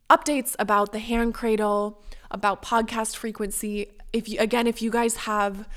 updates 0.09 0.55
about 0.59 0.91
the 0.91 0.99
hand 0.99 1.33
cradle, 1.33 2.01
about 2.31 2.61
podcast 2.61 3.15
frequency. 3.15 3.91
If 4.13 4.27
you, 4.27 4.39
again, 4.39 4.67
if 4.67 4.81
you 4.81 4.89
guys 4.89 5.15
have 5.17 5.67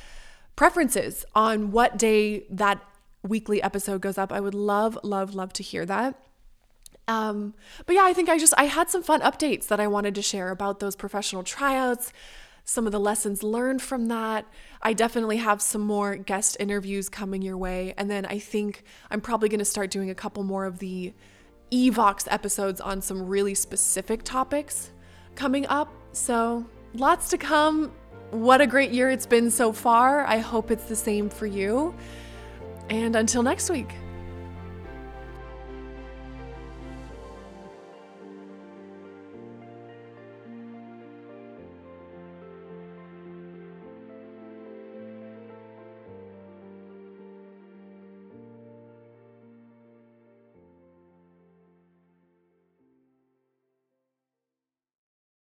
preferences 0.56 1.24
on 1.34 1.70
what 1.70 1.96
day 1.96 2.44
that 2.50 2.82
weekly 3.22 3.62
episode 3.62 4.00
goes 4.00 4.18
up, 4.18 4.32
I 4.32 4.40
would 4.40 4.54
love, 4.54 4.98
love, 5.02 5.34
love 5.34 5.52
to 5.54 5.62
hear 5.62 5.86
that. 5.86 6.20
Um, 7.08 7.54
but 7.86 7.94
yeah, 7.96 8.04
I 8.04 8.12
think 8.12 8.28
I 8.28 8.38
just 8.38 8.54
I 8.56 8.64
had 8.64 8.88
some 8.88 9.02
fun 9.02 9.20
updates 9.20 9.66
that 9.66 9.80
I 9.80 9.88
wanted 9.88 10.14
to 10.14 10.22
share 10.22 10.50
about 10.50 10.78
those 10.78 10.94
professional 10.94 11.42
tryouts, 11.42 12.12
some 12.70 12.86
of 12.86 12.92
the 12.92 13.00
lessons 13.00 13.42
learned 13.42 13.82
from 13.82 14.06
that. 14.06 14.46
I 14.80 14.92
definitely 14.92 15.38
have 15.38 15.60
some 15.60 15.80
more 15.80 16.14
guest 16.14 16.56
interviews 16.60 17.08
coming 17.08 17.42
your 17.42 17.56
way, 17.56 17.94
and 17.96 18.08
then 18.08 18.24
I 18.26 18.38
think 18.38 18.84
I'm 19.10 19.20
probably 19.20 19.48
going 19.48 19.58
to 19.58 19.64
start 19.64 19.90
doing 19.90 20.08
a 20.08 20.14
couple 20.14 20.44
more 20.44 20.66
of 20.66 20.78
the 20.78 21.12
Evox 21.72 22.28
episodes 22.30 22.80
on 22.80 23.02
some 23.02 23.26
really 23.26 23.54
specific 23.54 24.22
topics 24.22 24.92
coming 25.34 25.66
up. 25.66 25.92
So, 26.12 26.64
lots 26.94 27.28
to 27.30 27.38
come. 27.38 27.90
What 28.30 28.60
a 28.60 28.68
great 28.68 28.92
year 28.92 29.10
it's 29.10 29.26
been 29.26 29.50
so 29.50 29.72
far. 29.72 30.24
I 30.24 30.38
hope 30.38 30.70
it's 30.70 30.84
the 30.84 30.94
same 30.94 31.28
for 31.28 31.46
you. 31.46 31.92
And 32.88 33.16
until 33.16 33.42
next 33.42 33.68
week. 33.68 33.92